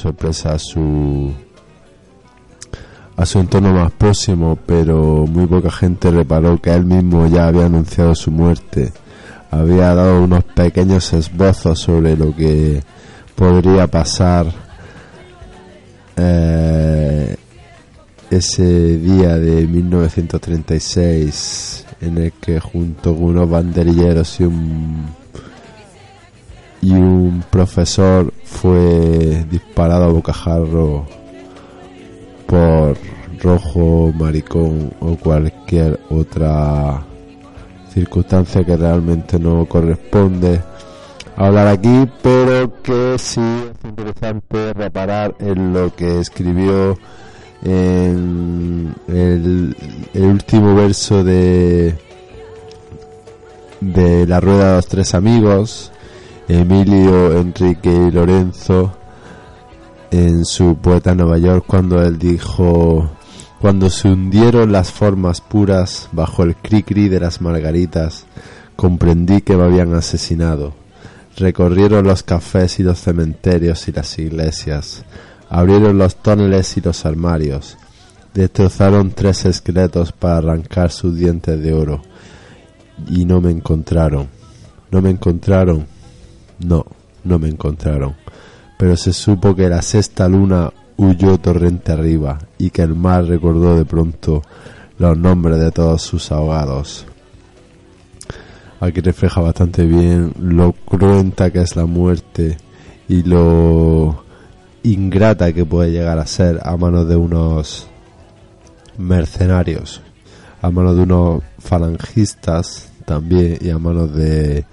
sorpresa 0.01 0.53
a 0.53 0.59
su 0.59 1.31
a 3.15 3.25
su 3.25 3.39
entorno 3.39 3.73
más 3.73 3.91
próximo, 3.91 4.57
pero 4.65 5.27
muy 5.27 5.45
poca 5.45 5.69
gente 5.69 6.09
reparó 6.09 6.59
que 6.59 6.73
él 6.73 6.85
mismo 6.85 7.27
ya 7.27 7.45
había 7.47 7.67
anunciado 7.67 8.15
su 8.15 8.31
muerte. 8.31 8.91
Había 9.51 9.93
dado 9.93 10.23
unos 10.23 10.43
pequeños 10.43 11.13
esbozos 11.13 11.79
sobre 11.79 12.17
lo 12.17 12.35
que 12.35 12.81
podría 13.35 13.85
pasar 13.85 14.47
eh, 16.15 17.35
ese 18.31 18.97
día 18.97 19.37
de 19.37 19.67
1936 19.67 21.85
en 22.01 22.17
el 22.17 22.33
que 22.33 22.59
junto 22.59 23.13
con 23.13 23.25
unos 23.25 23.47
banderilleros 23.49 24.39
y 24.39 24.45
un 24.45 25.05
y 26.81 26.93
un 26.93 27.43
profesor 27.51 28.33
fue 28.61 29.43
disparado 29.49 30.03
a 30.03 30.07
bocajarro 30.09 31.07
por 32.45 32.95
rojo, 33.41 34.13
maricón 34.13 34.93
o 34.99 35.15
cualquier 35.15 35.99
otra 36.09 37.03
circunstancia 37.91 38.63
que 38.63 38.77
realmente 38.77 39.39
no 39.39 39.65
corresponde 39.65 40.61
hablar 41.35 41.69
aquí, 41.69 42.07
pero 42.21 42.71
que 42.83 43.15
sí 43.17 43.41
es 43.41 43.89
interesante 43.89 44.73
reparar 44.73 45.33
en 45.39 45.73
lo 45.73 45.95
que 45.95 46.19
escribió 46.19 46.99
en 47.63 48.93
el, 49.07 49.75
último 50.13 50.75
verso 50.75 51.23
de 51.23 51.95
de 53.79 54.27
la 54.27 54.39
rueda 54.39 54.69
de 54.69 54.75
los 54.75 54.87
tres 54.87 55.15
amigos 55.15 55.91
Emilio, 56.53 57.37
Enrique 57.37 57.89
y 57.89 58.11
Lorenzo 58.11 58.91
en 60.11 60.43
su 60.43 60.75
poeta 60.75 61.15
Nueva 61.15 61.37
York 61.37 61.63
cuando 61.65 62.03
él 62.03 62.19
dijo 62.19 63.09
cuando 63.61 63.89
se 63.89 64.09
hundieron 64.09 64.69
las 64.69 64.91
formas 64.91 65.39
puras 65.39 66.09
bajo 66.11 66.43
el 66.43 66.57
cri-cri 66.57 67.07
de 67.07 67.21
las 67.21 67.39
margaritas 67.39 68.25
comprendí 68.75 69.39
que 69.39 69.55
me 69.55 69.63
habían 69.63 69.93
asesinado. 69.93 70.73
Recorrieron 71.37 72.05
los 72.05 72.21
cafés 72.21 72.81
y 72.81 72.83
los 72.83 72.99
cementerios 72.99 73.87
y 73.87 73.93
las 73.93 74.19
iglesias. 74.19 75.05
Abrieron 75.49 75.97
los 75.97 76.17
túneles 76.17 76.75
y 76.75 76.81
los 76.81 77.05
armarios. 77.05 77.77
Destrozaron 78.33 79.11
tres 79.11 79.45
esqueletos 79.45 80.11
para 80.11 80.39
arrancar 80.39 80.91
sus 80.91 81.15
dientes 81.15 81.61
de 81.61 81.71
oro. 81.71 82.01
Y 83.07 83.23
no 83.23 83.39
me 83.39 83.51
encontraron. 83.51 84.27
No 84.91 85.01
me 85.01 85.11
encontraron 85.11 85.87
no, 86.65 86.85
no 87.23 87.39
me 87.39 87.49
encontraron. 87.49 88.15
Pero 88.77 88.97
se 88.97 89.13
supo 89.13 89.55
que 89.55 89.69
la 89.69 89.81
sexta 89.81 90.27
luna 90.27 90.71
huyó 90.97 91.37
torrente 91.37 91.91
arriba 91.91 92.39
y 92.57 92.69
que 92.69 92.81
el 92.81 92.95
mar 92.95 93.25
recordó 93.25 93.75
de 93.75 93.85
pronto 93.85 94.41
los 94.97 95.17
nombres 95.17 95.59
de 95.59 95.71
todos 95.71 96.01
sus 96.01 96.31
ahogados. 96.31 97.05
Aquí 98.79 99.01
refleja 99.01 99.41
bastante 99.41 99.85
bien 99.85 100.33
lo 100.39 100.73
cruenta 100.73 101.51
que 101.51 101.61
es 101.61 101.75
la 101.75 101.85
muerte 101.85 102.57
y 103.07 103.23
lo 103.23 104.23
ingrata 104.83 105.53
que 105.53 105.65
puede 105.65 105.91
llegar 105.91 106.17
a 106.17 106.25
ser 106.25 106.59
a 106.63 106.75
manos 106.77 107.07
de 107.07 107.15
unos 107.15 107.87
mercenarios, 108.97 110.01
a 110.61 110.71
manos 110.71 110.95
de 110.95 111.03
unos 111.03 111.43
falangistas 111.59 112.91
también 113.05 113.57
y 113.61 113.69
a 113.69 113.77
manos 113.77 114.15
de 114.15 114.65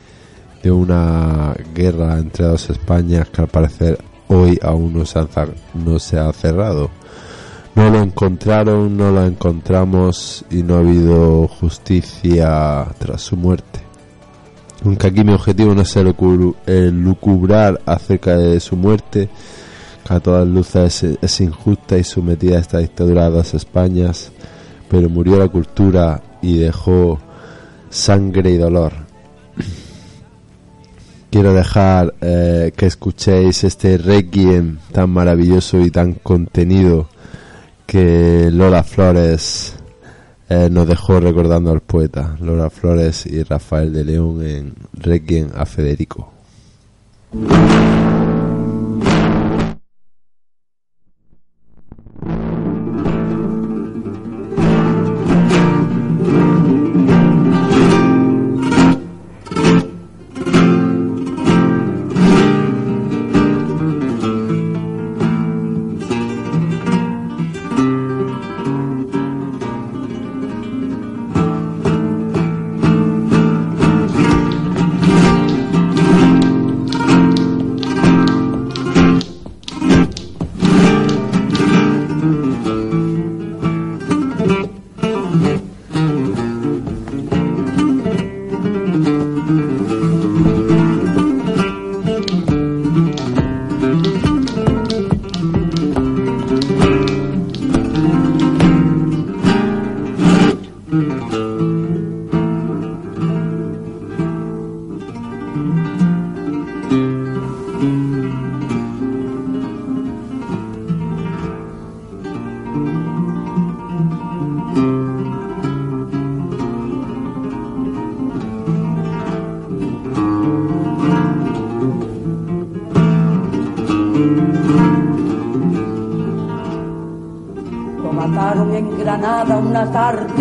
de 0.63 0.71
una 0.71 1.55
guerra 1.75 2.19
entre 2.19 2.47
dos 2.47 2.71
Españas 2.71 3.29
que 3.29 3.43
al 3.43 3.49
parecer 3.49 3.99
hoy 4.29 4.59
aún 4.63 4.93
no 4.93 5.05
se, 5.05 5.19
ha, 5.19 5.27
no 5.75 5.99
se 5.99 6.19
ha 6.19 6.33
cerrado. 6.33 6.91
No 7.75 7.91
lo 7.91 8.01
encontraron, 8.01 8.97
no 8.97 9.11
lo 9.11 9.25
encontramos 9.25 10.45
y 10.51 10.63
no 10.63 10.77
ha 10.77 10.79
habido 10.81 11.47
justicia 11.47 12.87
tras 12.99 13.23
su 13.23 13.37
muerte. 13.37 13.81
Aunque 14.85 15.09
aquí 15.09 15.25
mi 15.25 15.33
objetivo 15.33 15.75
no 15.75 15.83
es 15.83 15.97
el 15.97 17.03
lucubrar 17.03 17.81
acerca 17.87 18.37
de 18.37 18.61
su 18.61 18.77
muerte, 18.77 19.29
que 20.05 20.15
a 20.15 20.21
todas 20.21 20.47
luces 20.47 21.05
es, 21.05 21.19
es 21.21 21.41
injusta 21.41 21.97
y 21.99 22.05
sometida 22.05 22.57
a 22.57 22.61
esta 22.61 22.79
dictadura 22.79 23.25
de 23.25 23.37
dos 23.37 23.55
Españas, 23.55 24.33
pero 24.89 25.09
murió 25.09 25.39
la 25.39 25.49
cultura 25.49 26.23
y 26.43 26.59
dejó 26.59 27.19
sangre 27.91 28.51
y 28.51 28.57
dolor 28.57 29.08
quiero 31.31 31.53
dejar 31.53 32.15
eh, 32.21 32.73
que 32.77 32.87
escuchéis 32.87 33.65
este 33.65 33.99
requiem 33.99 34.79
tan 34.93 35.11
maravilloso 35.11 35.81
y 35.81 35.91
tan 35.91 36.15
contenido 36.15 37.09
que 37.87 38.51
Lola 38.53 38.83
Flores 38.83 39.75
eh, 40.49 40.69
nos 40.71 40.87
dejó 40.87 41.21
recordando 41.21 41.71
al 41.71 41.81
poeta 41.81 42.37
Lola 42.41 42.71
Flores 42.71 43.27
y 43.27 43.43
Rafael 43.43 43.93
de 43.93 44.05
León 44.05 44.47
en 44.47 44.75
Requiem 44.93 45.51
a 45.55 45.67
Federico. 45.67 46.33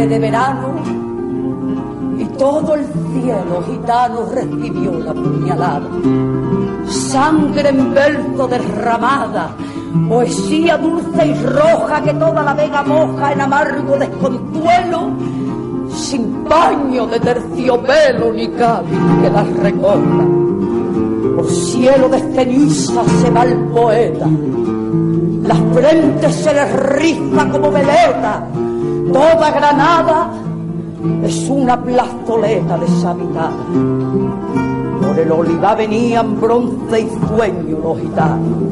De 0.08 0.20
verano 0.20 0.74
y 2.18 2.26
todo 2.38 2.76
el 2.76 2.86
cielo 2.86 3.64
gitano 3.70 4.26
recibió 4.34 4.92
la 5.00 5.14
puñalada. 5.14 5.90
Sangre 6.88 7.70
en 7.70 7.94
verso 7.94 8.48
derramada, 8.48 9.56
poesía 10.08 10.78
dulce 10.78 11.28
y 11.28 11.34
roja 11.44 12.02
que 12.04 12.14
toda 12.14 12.42
la 12.42 12.54
vega 12.54 12.84
moja 12.84 13.34
en 13.34 13.42
amargo 13.42 13.98
desconsuelo, 13.98 15.12
sin 15.94 16.44
paño 16.46 17.06
de 17.08 17.20
terciopelo 17.20 18.32
ni 18.34 18.48
cáliz 18.50 19.00
que 19.22 19.30
las 19.30 19.58
recoja. 19.58 20.26
Por 21.36 21.50
cielo 21.50 22.10
de 22.10 22.20
ceniza 22.34 23.04
se 23.22 23.30
va 23.30 23.44
el 23.44 23.58
poeta, 23.66 24.28
la 25.44 25.56
frente 25.74 26.32
se 26.32 26.54
le 26.54 26.66
riza 26.66 27.50
como 27.52 27.72
veleta 27.72 28.48
Toda 29.14 29.52
Granada 29.52 30.30
es 31.24 31.50
una 31.50 31.82
plazoleta 31.82 32.78
deshabitada. 32.78 33.52
Por 35.02 35.20
el 35.20 35.32
oliva 35.32 35.76
venían 35.76 36.40
bronce 36.40 37.02
y 37.02 37.28
sueño 37.28 37.78
los 37.84 38.00
gitanos. 38.00 38.64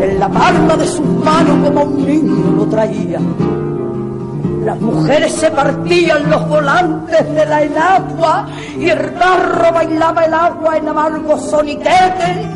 En 0.00 0.20
la 0.20 0.28
palma 0.28 0.76
de 0.76 0.86
sus 0.86 1.06
manos 1.24 1.56
como 1.64 1.84
un 1.84 2.06
niño 2.06 2.52
lo 2.56 2.66
traía. 2.66 3.20
Las 4.64 4.80
mujeres 4.80 5.32
se 5.32 5.50
partían 5.50 6.28
los 6.28 6.48
volantes 6.48 7.34
de 7.34 7.46
la 7.46 7.62
enagua 7.62 8.46
y 8.78 8.88
el 8.90 9.10
barro 9.12 9.72
bailaba 9.72 10.24
el 10.24 10.34
agua 10.34 10.76
en 10.76 10.88
amargo 10.88 11.38
soniquete 11.38 12.50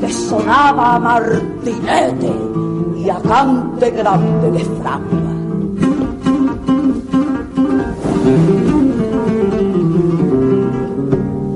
que 0.00 0.12
sonaba 0.12 0.96
a 0.96 0.98
martinete 0.98 2.47
y 3.08 3.10
a 3.10 3.18
cante 3.20 3.90
grande 3.90 4.50
de 4.50 4.64
fragua. 4.78 5.32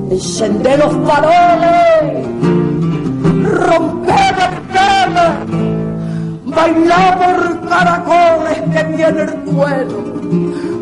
Encender 0.09 0.79
los 0.79 0.95
faroles, 1.07 2.27
romper 3.67 4.35
tema, 4.73 5.27
bailar 6.45 7.19
por 7.19 7.69
caracoles 7.69 8.59
que 8.73 8.83
viene 8.95 9.21
el 9.21 9.45
duelo, 9.45 9.99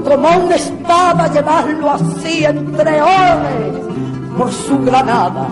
como 0.08 0.46
una 0.46 0.56
espada 0.56 1.28
llevarlo 1.34 1.92
así 1.92 2.46
entre 2.46 3.02
oles 3.02 3.74
por 4.38 4.50
su 4.50 4.80
granada. 4.80 5.50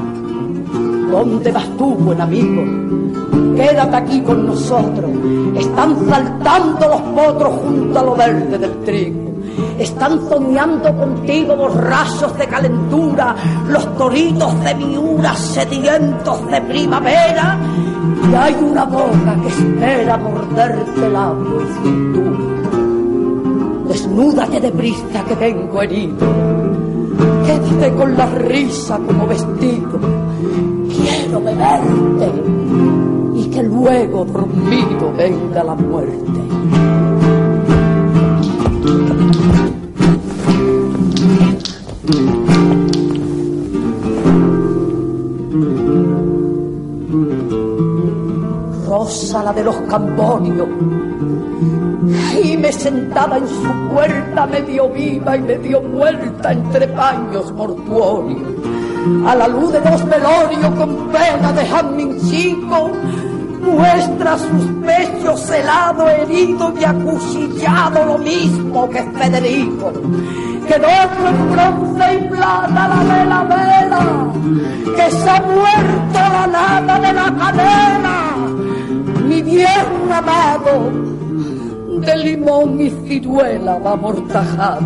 ¿Dónde 1.12 1.52
vas 1.52 1.68
tú, 1.78 1.96
buen 1.96 2.22
amigo? 2.22 3.19
Quédate 3.56 3.96
aquí 3.96 4.22
con 4.22 4.46
nosotros. 4.46 5.12
Están 5.56 6.10
saltando 6.10 6.88
los 6.88 7.02
potros 7.02 7.54
junto 7.62 8.00
a 8.00 8.04
lo 8.04 8.16
verde 8.16 8.58
del 8.58 8.72
trigo. 8.86 9.30
Están 9.78 10.20
soñando 10.28 10.94
contigo 10.96 11.56
borrachos 11.56 12.38
de 12.38 12.48
calentura, 12.48 13.36
los 13.68 13.98
toritos 13.98 14.64
de 14.64 14.76
miura 14.76 15.36
sedientos 15.36 16.48
de 16.52 16.62
primavera. 16.62 17.58
Y 18.30 18.36
hay 18.36 18.56
una 18.62 18.86
boca 18.86 19.36
que 19.42 19.48
espera 19.48 20.18
morderte 20.18 21.10
labio 21.10 21.62
y 21.62 21.84
cintura. 21.84 22.60
Desnúdate 23.88 24.60
deprisa 24.60 25.24
que 25.28 25.36
vengo 25.36 25.82
herido. 25.82 26.28
Quédate 27.46 27.96
con 27.96 28.18
la 28.18 28.26
risa 28.26 28.98
como 28.98 29.28
vestido. 29.28 30.00
Quiero 30.90 31.42
beberte 31.42 33.09
luego 33.64 34.26
dormido 34.26 35.12
venga 35.18 35.64
la 35.64 35.76
muerte. 35.76 36.40
Rosa 48.88 49.44
la 49.44 49.54
de 49.54 49.64
los 49.64 49.76
cambonios 49.90 50.68
y 52.44 52.58
me 52.58 52.72
sentaba 52.72 53.38
en 53.38 53.48
su 53.48 53.94
puerta 53.94 54.46
medio 54.46 54.90
viva 54.90 55.36
y 55.38 55.42
medio 55.42 55.82
muerta 55.82 56.52
entre 56.52 56.88
paños 56.88 57.52
mortuorios. 57.54 58.42
A 59.26 59.36
la 59.36 59.48
luz 59.48 59.72
de 59.72 59.80
los 59.80 60.06
velorios 60.06 60.76
con 60.76 61.08
pena 61.10 61.52
de 61.54 61.66
jamín 61.66 62.20
chico, 62.30 62.92
muestra 63.62 64.38
sus 64.38 64.66
pechos 64.86 65.50
helado, 65.50 66.08
herido 66.10 66.74
y 66.80 66.84
acuchillado 66.84 68.06
lo 68.06 68.18
mismo 68.18 68.90
que 68.90 69.04
Federico. 69.04 69.92
Quedó 70.68 70.88
en 70.88 71.52
bronce 71.52 72.14
y 72.14 72.30
plata 72.30 72.88
la 72.88 73.04
vela 73.04 73.44
vela, 73.44 74.02
que 74.96 75.12
se 75.12 75.30
ha 75.30 75.42
muerto 75.42 76.14
la 76.14 76.48
nada 76.48 77.00
de 77.00 77.14
la 77.14 77.36
cadena, 77.36 78.36
mi 79.28 79.42
bien 79.42 80.12
amado, 80.14 80.92
de 82.02 82.18
limón 82.18 82.80
y 82.80 82.90
ciruela 82.90 83.80
va 83.80 83.94
amortajado. 83.94 84.86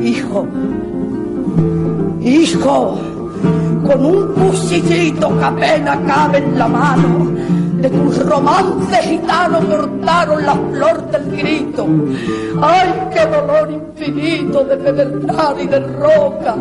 Hijo, 0.00 0.46
hijo, 2.20 2.98
con 3.86 4.04
un 4.04 4.26
cuchillito 4.34 5.38
que 5.38 5.44
apenas 5.44 5.98
cabe 6.06 6.38
en 6.38 6.58
la 6.58 6.68
mano, 6.68 7.32
de 7.82 7.90
tus 7.90 8.26
romances 8.26 9.00
gitanos 9.00 9.64
cortaron 9.64 10.46
la 10.46 10.54
flor 10.54 11.10
del 11.10 11.36
grito. 11.36 11.86
¡Ay, 12.60 13.08
qué 13.12 13.26
dolor 13.26 13.70
infinito 13.70 14.64
de 14.64 14.76
pedernal 14.76 15.56
y 15.60 15.66
de 15.66 15.80
roca! 15.80 16.54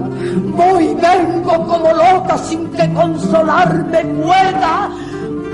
Voy 0.58 0.96
vengo 0.96 1.68
como 1.68 1.90
loca 1.94 2.38
sin 2.40 2.68
que 2.70 2.92
consolarme 2.94 4.04
pueda, 4.04 4.90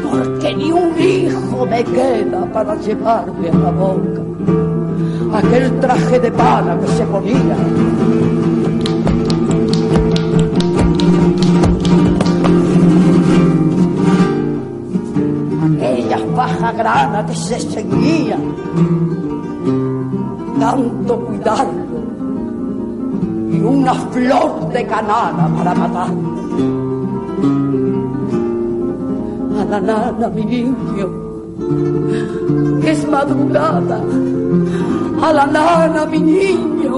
porque 0.09 0.55
ni 0.55 0.71
un 0.71 0.97
hijo 0.97 1.65
me 1.65 1.83
queda 1.83 2.45
para 2.53 2.75
llevarme 2.75 3.49
a 3.49 3.55
la 3.55 3.71
boca. 3.71 4.21
Aquel 5.33 5.79
traje 5.81 6.19
de 6.19 6.31
pana 6.31 6.77
que 6.79 6.87
se 6.87 7.03
ponía 7.05 7.57
faja 16.47 16.71
grana 16.71 17.25
que 17.25 17.35
se 17.35 17.59
ceñía, 17.59 18.37
tanto 20.59 21.19
cuidarlo, 21.25 21.99
y 23.51 23.59
una 23.59 23.93
flor 23.93 24.69
de 24.71 24.85
canana 24.85 25.49
para 25.55 25.73
matarlo. 25.75 26.37
A 29.59 29.65
la 29.65 29.79
nana, 29.81 30.27
mi 30.29 30.45
niño, 30.45 31.07
que 32.81 32.91
es 32.91 33.09
madrugada, 33.09 33.99
a 35.21 35.33
la 35.33 35.45
nana, 35.45 36.05
mi 36.05 36.19
niño, 36.19 36.95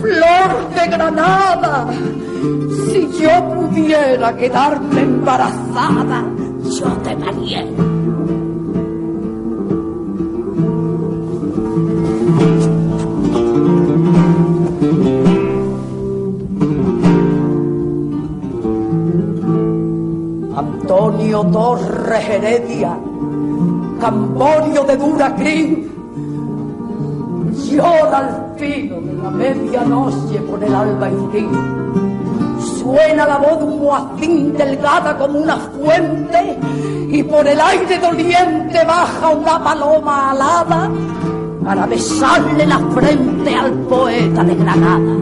flor 0.00 0.50
de 0.74 0.84
granada, 0.88 1.86
si 2.86 3.08
yo 3.20 3.34
pudiera 3.54 4.36
quedarme 4.36 5.02
embarazada, 5.02 6.24
yo 6.64 6.88
te 7.04 7.14
daría. 7.16 7.93
Torres 21.52 22.28
Heredia, 22.28 22.96
Camborio 24.00 24.84
de 24.84 24.96
dura 24.96 25.34
crin, 25.34 25.90
llora 27.70 28.18
al 28.18 28.54
filo 28.58 29.00
de 29.00 29.12
la 29.14 29.30
medianoche 29.30 30.38
por 30.40 30.62
el 30.62 30.74
alba 30.74 31.08
y 31.10 31.48
Suena 32.64 33.26
la 33.26 33.38
voz 33.38 33.58
de 34.20 34.26
un 34.28 34.52
delgada 34.52 35.16
como 35.16 35.38
una 35.38 35.56
fuente 35.56 36.58
y 37.10 37.22
por 37.22 37.46
el 37.46 37.60
aire 37.60 37.98
doliente 37.98 38.84
baja 38.84 39.30
una 39.30 39.62
paloma 39.62 40.30
alada 40.32 40.90
para 41.64 41.86
besarle 41.86 42.66
la 42.66 42.78
frente 42.90 43.54
al 43.54 43.72
poeta 43.88 44.44
de 44.44 44.54
Granada. 44.54 45.12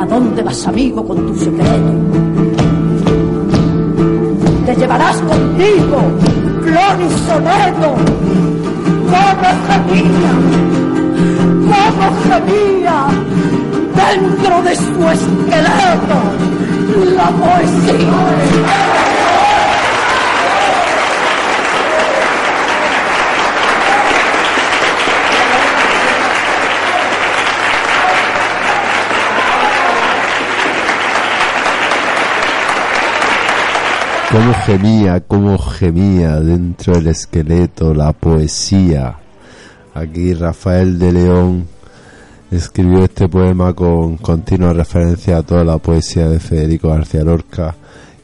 ¿A 0.00 0.06
dónde 0.06 0.42
vas, 0.42 0.66
amigo, 0.66 1.04
con 1.04 1.26
tu 1.26 1.34
secreto? 1.34 2.57
Te 4.68 4.76
llevarás 4.76 5.16
contigo 5.22 5.98
flor 6.62 7.00
y 7.00 7.08
soneto, 7.26 7.94
como 9.08 9.48
gemía, 9.66 10.32
como 11.70 12.06
gemía, 12.28 12.98
dentro 13.96 14.62
de 14.64 14.76
su 14.76 15.08
esqueleto, 15.08 16.18
la 17.16 17.28
poesía. 17.30 18.97
Cómo 34.30 34.52
gemía, 34.52 35.20
cómo 35.20 35.56
gemía 35.56 36.38
dentro 36.40 36.92
del 36.92 37.06
esqueleto 37.06 37.94
la 37.94 38.12
poesía. 38.12 39.16
Aquí 39.94 40.34
Rafael 40.34 40.98
de 40.98 41.12
León 41.12 41.66
escribió 42.50 43.04
este 43.04 43.26
poema 43.26 43.72
con 43.72 44.18
continua 44.18 44.74
referencia 44.74 45.38
a 45.38 45.42
toda 45.42 45.64
la 45.64 45.78
poesía 45.78 46.28
de 46.28 46.40
Federico 46.40 46.88
García 46.88 47.24
Lorca 47.24 47.74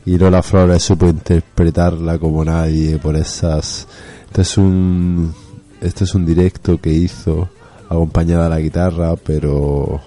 y 0.05 0.19
Lola 0.19 0.43
Flores 0.43 0.83
supo 0.83 1.07
interpretarla 1.07 2.19
como 2.19 2.45
nadie 2.45 2.99
por 2.99 3.17
esas 3.17 3.89
este 4.27 4.43
es 4.43 4.59
un 4.59 5.35
este 5.81 6.05
es 6.05 6.15
un 6.15 6.27
directo 6.27 6.79
que 6.81 6.91
hizo 6.91 7.49
acompañada 7.89 8.45
de 8.45 8.51
la 8.51 8.61
guitarra 8.61 9.15
pero 9.17 10.01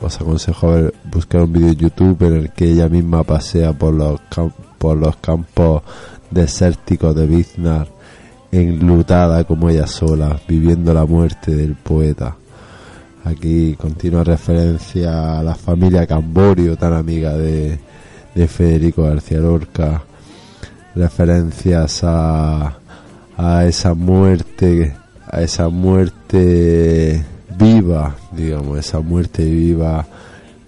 os 0.00 0.20
aconsejo 0.20 0.68
ver, 0.68 0.94
buscar 1.12 1.42
un 1.42 1.52
vídeo 1.52 1.70
en 1.70 1.76
YouTube 1.76 2.22
en 2.22 2.36
el 2.36 2.52
que 2.52 2.70
ella 2.70 2.88
misma 2.88 3.24
pasea 3.24 3.72
por 3.72 3.92
los, 3.94 4.20
por 4.80 4.96
los 4.96 5.16
campos 5.16 5.82
desérticos 6.30 7.14
de 7.14 7.26
Biznar 7.26 7.86
enlutada 8.50 9.44
como 9.44 9.68
ella 9.68 9.86
sola, 9.86 10.40
viviendo 10.48 10.94
la 10.94 11.04
muerte 11.04 11.54
del 11.54 11.74
poeta. 11.74 12.34
Aquí 13.24 13.76
continua 13.78 14.24
referencia 14.24 15.38
a 15.38 15.42
la 15.42 15.54
familia 15.54 16.06
Camborio, 16.06 16.76
tan 16.76 16.94
amiga 16.94 17.36
de, 17.36 17.78
de 18.34 18.48
Federico 18.48 19.02
García 19.02 19.38
Lorca, 19.38 20.02
referencias 20.94 22.00
a, 22.02 22.78
a 23.36 23.66
esa 23.66 23.92
muerte, 23.92 24.96
a 25.30 25.42
esa 25.42 25.68
muerte 25.68 27.22
viva, 27.58 28.16
digamos, 28.32 28.78
esa 28.78 29.00
muerte 29.00 29.44
viva 29.44 30.06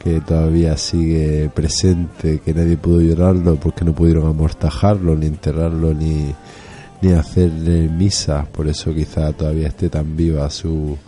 que 0.02 0.20
todavía 0.20 0.76
sigue 0.76 1.48
presente, 1.54 2.40
que 2.40 2.52
nadie 2.52 2.76
pudo 2.76 3.00
llorarlo 3.00 3.54
porque 3.56 3.84
no 3.84 3.92
pudieron 3.92 4.26
amortajarlo, 4.26 5.14
ni 5.14 5.26
enterrarlo, 5.26 5.94
ni, 5.94 6.34
ni 7.00 7.12
hacerle 7.12 7.88
misa, 7.88 8.46
por 8.50 8.66
eso 8.66 8.92
quizá 8.92 9.32
todavía 9.32 9.68
esté 9.68 9.88
tan 9.88 10.16
viva 10.16 10.50
su, 10.50 10.98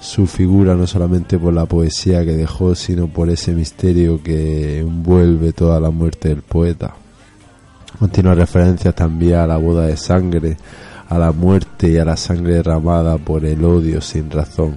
su 0.00 0.26
figura, 0.26 0.74
no 0.74 0.86
solamente 0.86 1.38
por 1.38 1.52
la 1.52 1.66
poesía 1.66 2.24
que 2.24 2.32
dejó, 2.32 2.74
sino 2.74 3.08
por 3.08 3.28
ese 3.28 3.52
misterio 3.52 4.22
que 4.22 4.80
envuelve 4.80 5.52
toda 5.52 5.78
la 5.78 5.90
muerte 5.90 6.30
del 6.30 6.42
poeta. 6.42 6.94
Continúa 7.98 8.34
referencias 8.34 8.94
también 8.94 9.36
a 9.36 9.46
la 9.46 9.58
boda 9.58 9.86
de 9.86 9.98
sangre, 9.98 10.56
a 11.08 11.18
la 11.18 11.32
muerte 11.32 11.90
y 11.90 11.98
a 11.98 12.04
la 12.06 12.16
sangre 12.16 12.54
derramada 12.54 13.18
por 13.18 13.44
el 13.44 13.62
odio 13.64 14.00
sin 14.00 14.30
razón. 14.30 14.76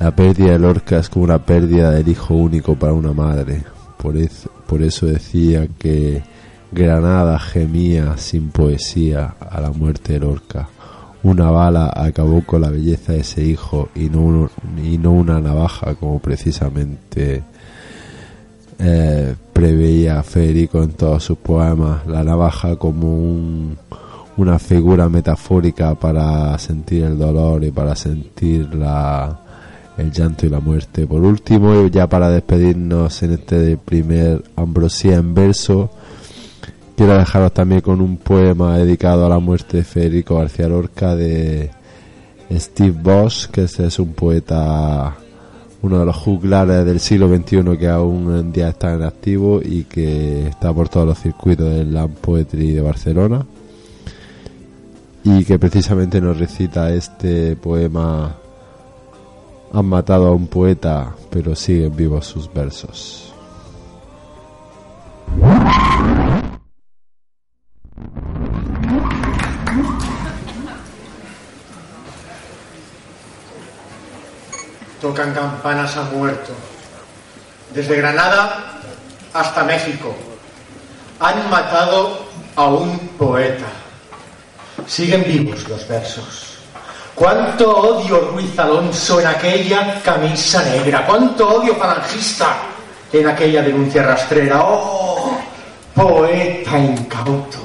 La 0.00 0.12
pérdida 0.12 0.52
de 0.52 0.58
Lorca 0.58 0.98
es 0.98 1.10
como 1.10 1.26
una 1.26 1.44
pérdida 1.44 1.90
del 1.90 2.08
hijo 2.08 2.32
único 2.32 2.74
para 2.74 2.94
una 2.94 3.12
madre. 3.12 3.62
Por 3.98 4.16
eso, 4.16 5.04
decía 5.04 5.68
que 5.78 6.22
Granada 6.72 7.38
gemía 7.38 8.16
sin 8.16 8.48
poesía 8.48 9.34
a 9.38 9.60
la 9.60 9.70
muerte 9.70 10.14
de 10.14 10.20
Lorca. 10.20 10.70
Una 11.22 11.50
bala 11.50 11.92
acabó 11.94 12.42
con 12.46 12.62
la 12.62 12.70
belleza 12.70 13.12
de 13.12 13.20
ese 13.20 13.44
hijo 13.44 13.90
y 13.94 14.08
no, 14.08 14.48
y 14.82 14.96
no 14.96 15.12
una 15.12 15.38
navaja 15.38 15.94
como 15.94 16.18
precisamente 16.18 17.42
eh, 18.78 19.34
preveía 19.52 20.22
Federico 20.22 20.82
en 20.82 20.92
todos 20.92 21.24
sus 21.24 21.36
poemas. 21.36 22.06
La 22.06 22.24
navaja 22.24 22.76
como 22.76 23.06
un, 23.06 23.76
una 24.38 24.58
figura 24.58 25.10
metafórica 25.10 25.94
para 25.94 26.58
sentir 26.58 27.04
el 27.04 27.18
dolor 27.18 27.62
y 27.64 27.70
para 27.70 27.94
sentir 27.94 28.74
la, 28.74 29.40
el 30.00 30.12
llanto 30.12 30.46
y 30.46 30.48
la 30.48 30.60
muerte. 30.60 31.06
Por 31.06 31.22
último, 31.22 31.86
ya 31.88 32.08
para 32.08 32.30
despedirnos 32.30 33.22
en 33.22 33.32
este 33.32 33.76
primer 33.76 34.42
Ambrosía 34.56 35.16
en 35.16 35.34
verso, 35.34 35.90
quiero 36.96 37.16
dejaros 37.16 37.52
también 37.52 37.80
con 37.80 38.00
un 38.00 38.16
poema 38.16 38.78
dedicado 38.78 39.26
a 39.26 39.28
la 39.28 39.38
muerte 39.38 39.78
de 39.78 39.84
Federico 39.84 40.36
García 40.38 40.68
Lorca 40.68 41.14
de 41.14 41.70
Steve 42.52 42.96
Bosch, 43.02 43.46
que 43.46 43.64
este 43.64 43.86
es 43.86 43.98
un 43.98 44.12
poeta, 44.12 45.16
uno 45.82 45.98
de 45.98 46.04
los 46.04 46.16
juglares 46.16 46.84
del 46.84 47.00
siglo 47.00 47.28
XXI 47.28 47.78
que 47.78 47.88
aún 47.88 48.36
en 48.36 48.52
día 48.52 48.70
está 48.70 48.94
en 48.94 49.02
activo 49.02 49.60
y 49.62 49.84
que 49.84 50.48
está 50.48 50.72
por 50.72 50.88
todos 50.88 51.06
los 51.06 51.18
circuitos 51.18 51.70
del 51.70 51.90
Slam 51.90 52.10
Poetry 52.20 52.72
de 52.72 52.80
Barcelona 52.80 53.46
y 55.24 55.44
que 55.44 55.58
precisamente 55.58 56.20
nos 56.20 56.38
recita 56.38 56.92
este 56.92 57.54
poema 57.56 58.36
han 59.72 59.86
matado 59.86 60.28
a 60.28 60.30
un 60.32 60.48
poeta, 60.48 61.14
pero 61.30 61.54
siguen 61.54 61.94
vivos 61.94 62.26
sus 62.26 62.52
versos. 62.52 63.32
Tocan 75.00 75.32
campanas 75.32 75.96
a 75.96 76.02
muerto. 76.04 76.52
Desde 77.72 77.96
Granada 77.96 78.80
hasta 79.32 79.64
México. 79.64 80.14
Han 81.20 81.48
matado 81.48 82.26
a 82.56 82.66
un 82.66 82.98
poeta. 83.16 83.66
Siguen 84.86 85.22
vivos 85.24 85.66
los 85.68 85.86
versos. 85.86 86.49
Cuánto 87.20 87.70
odio 87.70 88.30
Ruiz 88.32 88.58
Alonso 88.58 89.20
en 89.20 89.26
aquella 89.26 90.00
camisa 90.02 90.62
negra. 90.62 91.04
Cuánto 91.04 91.56
odio 91.56 91.74
falangista 91.76 92.56
en 93.12 93.28
aquella 93.28 93.60
denuncia 93.60 94.02
rastrera. 94.02 94.62
Oh, 94.62 95.38
poeta 95.94 96.78
incauto. 96.78 97.58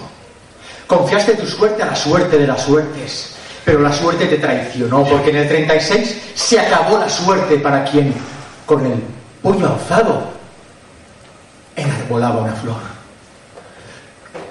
Confiaste 0.85 1.35
tu 1.35 1.47
suerte 1.47 1.83
a 1.83 1.85
la 1.85 1.95
suerte 1.95 2.37
de 2.37 2.45
las 2.45 2.63
suertes, 2.63 3.33
pero 3.63 3.79
la 3.79 3.93
suerte 3.93 4.25
te 4.25 4.39
traicionó 4.39 5.05
porque 5.05 5.29
en 5.29 5.37
el 5.37 5.47
36 5.47 6.33
se 6.35 6.59
acabó 6.59 6.97
la 6.97 7.07
suerte 7.07 7.55
para 7.55 7.85
quien, 7.85 8.13
con 8.65 8.85
el 8.85 9.01
puño 9.41 9.69
alzado, 9.69 10.31
enarbolaba 11.77 12.41
una 12.41 12.53
flor. 12.55 12.81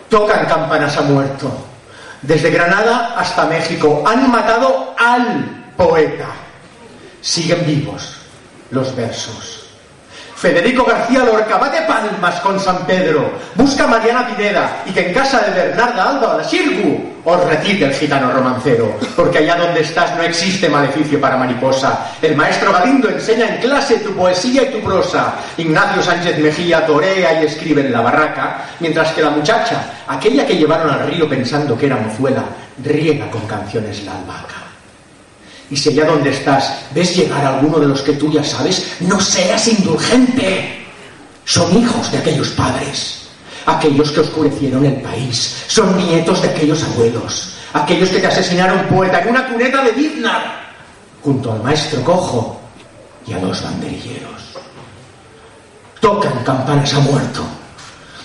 Tocan 0.09 0.47
campanas 0.47 0.97
a 0.97 1.03
muerto. 1.03 1.74
Desde 2.27 2.51
Granada 2.51 3.15
hasta 3.19 3.45
México 3.45 4.03
han 4.07 4.31
matado 4.31 4.95
al 4.99 5.73
poeta. 5.77 6.29
Siguen 7.21 7.67
vivos 7.67 8.17
los 8.71 8.97
versos. 8.97 9.64
Federico 10.45 10.85
García 10.85 11.25
Lorca, 11.25 11.57
bate 11.57 11.81
palmas 11.89 12.39
con 12.41 12.61
San 12.61 12.85
Pedro, 12.85 13.33
busca 13.55 13.87
Mariana 13.87 14.27
Pineda 14.27 14.83
y 14.85 14.91
que 14.91 15.09
en 15.09 15.15
casa 15.15 15.41
de 15.41 15.53
Bernarda 15.53 16.11
Alba 16.11 16.37
de 16.37 16.45
Sirgu 16.45 17.15
os 17.25 17.45
recite 17.47 17.87
el 17.87 17.95
gitano 17.95 18.31
romancero, 18.31 18.95
porque 19.17 19.39
allá 19.39 19.57
donde 19.57 19.81
estás 19.81 20.15
no 20.15 20.23
existe 20.23 20.69
maleficio 20.69 21.19
para 21.19 21.39
mariposa. 21.39 22.11
El 22.21 22.37
maestro 22.37 22.75
Galindo 22.75 23.09
enseña 23.09 23.55
en 23.55 23.63
clase 23.63 24.01
tu 24.01 24.11
poesía 24.15 24.65
y 24.65 24.73
tu 24.73 24.81
prosa. 24.81 25.33
Ignacio 25.57 26.03
Sánchez 26.03 26.39
Mejía 26.39 26.85
torea 26.85 27.41
y 27.41 27.47
escribe 27.47 27.81
en 27.81 27.93
la 27.93 28.03
barraca, 28.03 28.67
mientras 28.81 29.13
que 29.13 29.23
la 29.23 29.31
muchacha, 29.31 29.83
aquella 30.07 30.47
que 30.47 30.59
llevaron 30.59 30.91
al 30.91 31.07
río 31.07 31.27
pensando 31.27 31.79
que 31.79 31.87
era 31.87 31.97
mozuela, 31.97 32.45
riega 32.85 33.31
con 33.31 33.47
canciones 33.47 34.05
la 34.05 34.13
albahaca. 34.13 34.64
Y 35.71 35.77
si 35.77 35.91
allá 35.91 36.07
donde 36.07 36.31
estás 36.31 36.73
ves 36.95 37.17
llegar 37.17 37.45
a 37.45 37.59
alguno 37.59 37.79
de 37.79 37.89
los 37.89 38.03
que 38.03 38.13
tú 38.13 38.31
ya 38.31 38.45
sabes, 38.45 38.97
no 39.01 39.21
seas 39.21 39.67
indulgente. 39.69 40.85
Son 41.45 41.77
hijos 41.77 42.11
de 42.11 42.19
aquellos 42.19 42.49
padres, 42.51 43.29
aquellos 43.67 44.11
que 44.11 44.21
oscurecieron 44.21 44.85
el 44.85 45.01
país, 45.03 45.65
son 45.69 45.97
nietos 45.97 46.43
de 46.43 46.49
aquellos 46.49 46.83
abuelos, 46.83 47.55
aquellos 47.73 48.09
que 48.09 48.21
te 48.21 48.27
asesinaron 48.27 48.87
poeta 48.87 49.21
en 49.21 49.29
una 49.29 49.47
cuneta 49.47 49.83
de 49.85 49.93
Biznar, 49.93 50.73
junto 51.23 51.53
al 51.53 51.63
maestro 51.63 52.03
cojo 52.03 52.61
y 53.27 53.33
a 53.33 53.39
los 53.39 53.63
banderilleros. 53.63 54.43
Tocan 56.01 56.45
campanas 56.45 56.93
a 56.95 57.01
muerto. 57.01 57.43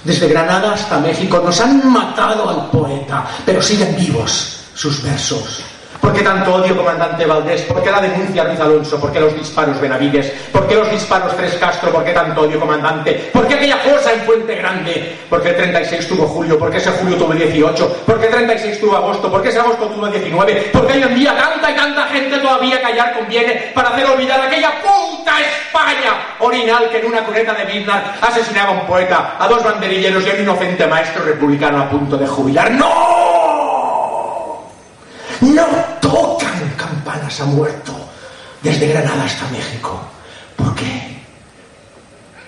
Desde 0.04 0.30
Granada 0.30 0.74
hasta 0.74 1.00
México 1.00 1.42
nos 1.44 1.60
han 1.60 1.92
matado 1.92 2.50
al 2.50 2.70
poeta, 2.70 3.26
pero 3.46 3.62
siguen 3.62 3.96
vivos 3.98 4.62
sus 4.74 5.04
versos. 5.04 5.62
¿Por 6.02 6.14
qué 6.14 6.22
tanto 6.22 6.56
odio, 6.56 6.76
comandante 6.76 7.26
Valdés? 7.26 7.62
¿Por 7.64 7.84
qué 7.84 7.92
la 7.92 8.02
denuncia 8.02 8.44
Ruiz 8.44 8.60
Alonso? 8.60 9.00
¿Por 9.00 9.12
qué 9.12 9.20
los 9.20 9.36
disparos 9.36 9.80
Benavides? 9.82 10.32
¿Por 10.52 10.68
qué 10.68 10.76
los 10.76 10.90
disparos 10.90 11.36
Tres 11.36 11.56
Castro? 11.56 11.92
¿Por 11.92 12.04
qué 12.04 12.14
tanto 12.14 12.42
odio, 12.42 12.60
comandante? 12.60 13.30
¿Por 13.34 13.48
qué 13.48 13.56
aquella 13.56 13.82
cosa 13.84 14.14
en 14.14 14.22
Fuente 14.22 14.56
Grande? 14.56 15.18
¿Por 15.30 15.42
qué 15.42 15.50
el 15.50 15.58
36 15.58 16.08
tuvo 16.08 16.28
julio? 16.28 16.58
¿Por 16.58 16.72
qué 16.72 16.78
ese 16.78 16.92
julio 16.92 17.18
tuvo 17.18 17.34
18? 17.34 18.04
¿Por 18.06 18.20
qué 18.20 18.26
el 18.28 18.32
36 18.32 18.80
tuvo 18.80 18.96
agosto? 18.96 19.30
¿Por 19.30 19.42
qué 19.42 19.50
ese 19.50 19.60
agosto 19.60 19.88
tuvo 19.88 20.08
19? 20.08 20.54
¿Por 20.74 20.88
qué 20.88 20.94
hoy 20.94 21.04
en 21.04 21.16
día 21.16 21.36
tanta 21.36 21.72
y 21.72 21.76
tanta 21.76 22.06
gente 22.08 22.38
todavía 22.38 22.82
callar 22.82 23.14
conviene 23.18 23.72
para 23.74 23.90
hacer 23.90 24.06
olvidar 24.06 24.42
aquella 24.42 24.72
puta 24.82 25.34
España 25.40 26.14
orinal 26.40 26.90
que 26.90 27.00
en 27.00 27.06
una 27.08 27.24
cuneta 27.24 27.54
de 27.54 27.66
Biznar 27.66 28.16
asesinaba 28.22 28.70
a 28.70 28.82
un 28.82 28.88
poeta, 28.88 29.36
a 29.38 29.48
dos 29.48 29.64
banderilleros 29.64 30.26
y 30.26 30.30
a 30.30 30.34
un 30.34 30.42
inocente 30.42 30.88
maestro 30.88 31.24
republicano 31.24 31.82
a 31.84 31.90
punto 31.90 32.18
de 32.18 32.26
jubilar? 32.26 32.72
¡No! 32.72 33.39
No 35.50 35.66
tocan 36.00 36.70
campanas 36.78 37.42
a 37.42 37.46
muerto 37.46 37.94
desde 38.62 38.88
Granada 38.88 39.24
hasta 39.24 39.48
México. 39.50 40.00
¿Por 40.56 40.76
qué? 40.76 41.18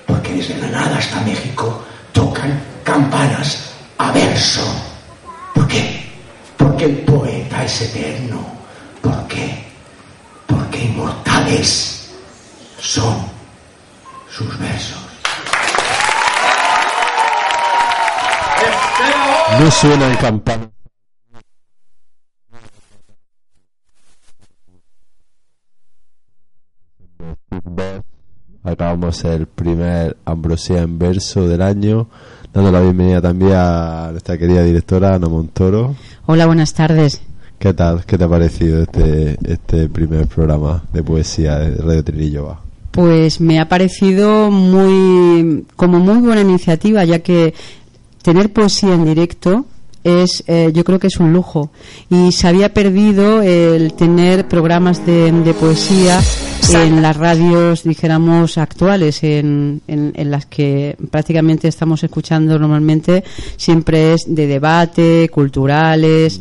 Porque 0.06 0.34
desde 0.34 0.60
Granada 0.60 0.97
hasta 0.97 1.20
México 1.22 1.84
tocan 2.12 2.62
campanas 2.84 3.72
a 3.97 4.12
verso. 4.12 4.62
¿Por 5.54 5.68
qué? 5.68 6.06
Porque 6.58 6.86
el 6.86 6.97
poeta 6.99 7.64
es 7.64 7.82
eterno. 7.82 8.45
¿Por 9.02 9.28
qué? 9.28 9.66
Porque 10.45 10.86
inmortales 10.86 12.12
son 12.80 13.16
sus 14.30 14.60
versos. 14.60 14.99
No 19.60 19.72
suenan 19.72 20.16
campanas. 20.18 20.81
Acabamos 28.64 29.24
el 29.26 29.47
primer 29.47 30.18
Ambrosía 30.26 30.82
en 30.82 30.99
verso 30.99 31.47
del 31.47 31.62
año 31.62 32.08
dando 32.54 32.72
la 32.72 32.82
bienvenida 32.82 33.22
también 33.22 33.54
a 33.56 34.10
nuestra 34.12 34.38
querida 34.38 34.64
directora 34.64 35.16
Ana 35.16 35.28
Montoro. 35.28 35.95
Hola, 36.26 36.45
buenas 36.45 36.74
tardes. 36.74 37.22
¿Qué 37.58 37.74
tal? 37.74 38.06
¿Qué 38.06 38.18
te 38.18 38.24
ha 38.24 38.30
parecido 38.30 38.84
este, 38.84 39.38
este 39.43 39.88
primer 39.88 40.28
programa 40.28 40.84
de 40.93 41.04
poesía 41.04 41.58
de 41.60 41.76
Radio 41.76 42.04
Trinillo? 42.04 42.58
Pues 42.91 43.39
me 43.39 43.60
ha 43.60 43.70
parecido 43.70 44.52
muy, 44.52 45.66
como 45.76 45.99
muy 45.99 46.18
buena 46.18 46.41
iniciativa, 46.41 47.06
ya 47.06 47.20
que 47.20 47.54
tener 48.22 48.52
poesía 48.52 48.93
en 48.95 49.06
directo 49.06 49.66
es, 50.04 50.43
eh, 50.47 50.72
yo 50.74 50.84
creo 50.84 50.99
que 50.99 51.08
es 51.08 51.18
un 51.18 51.32
lujo. 51.32 51.72
Y 52.10 52.32
se 52.32 52.47
había 52.47 52.74
perdido 52.74 53.41
el 53.41 53.93
tener 53.93 54.47
programas 54.47 55.06
de, 55.06 55.32
de 55.32 55.54
poesía 55.54 56.20
en 56.70 57.01
las 57.01 57.18
radios, 57.18 57.84
dijéramos, 57.84 58.57
actuales, 58.57 59.24
en, 59.24 59.82
en, 59.88 60.14
en, 60.16 60.32
las 60.32 60.45
que 60.45 60.95
prácticamente 61.09 61.68
estamos 61.68 62.03
escuchando 62.03 62.57
normalmente, 62.57 63.24
siempre 63.57 64.14
es 64.14 64.22
de 64.28 64.47
debate, 64.47 65.30
culturales. 65.30 66.39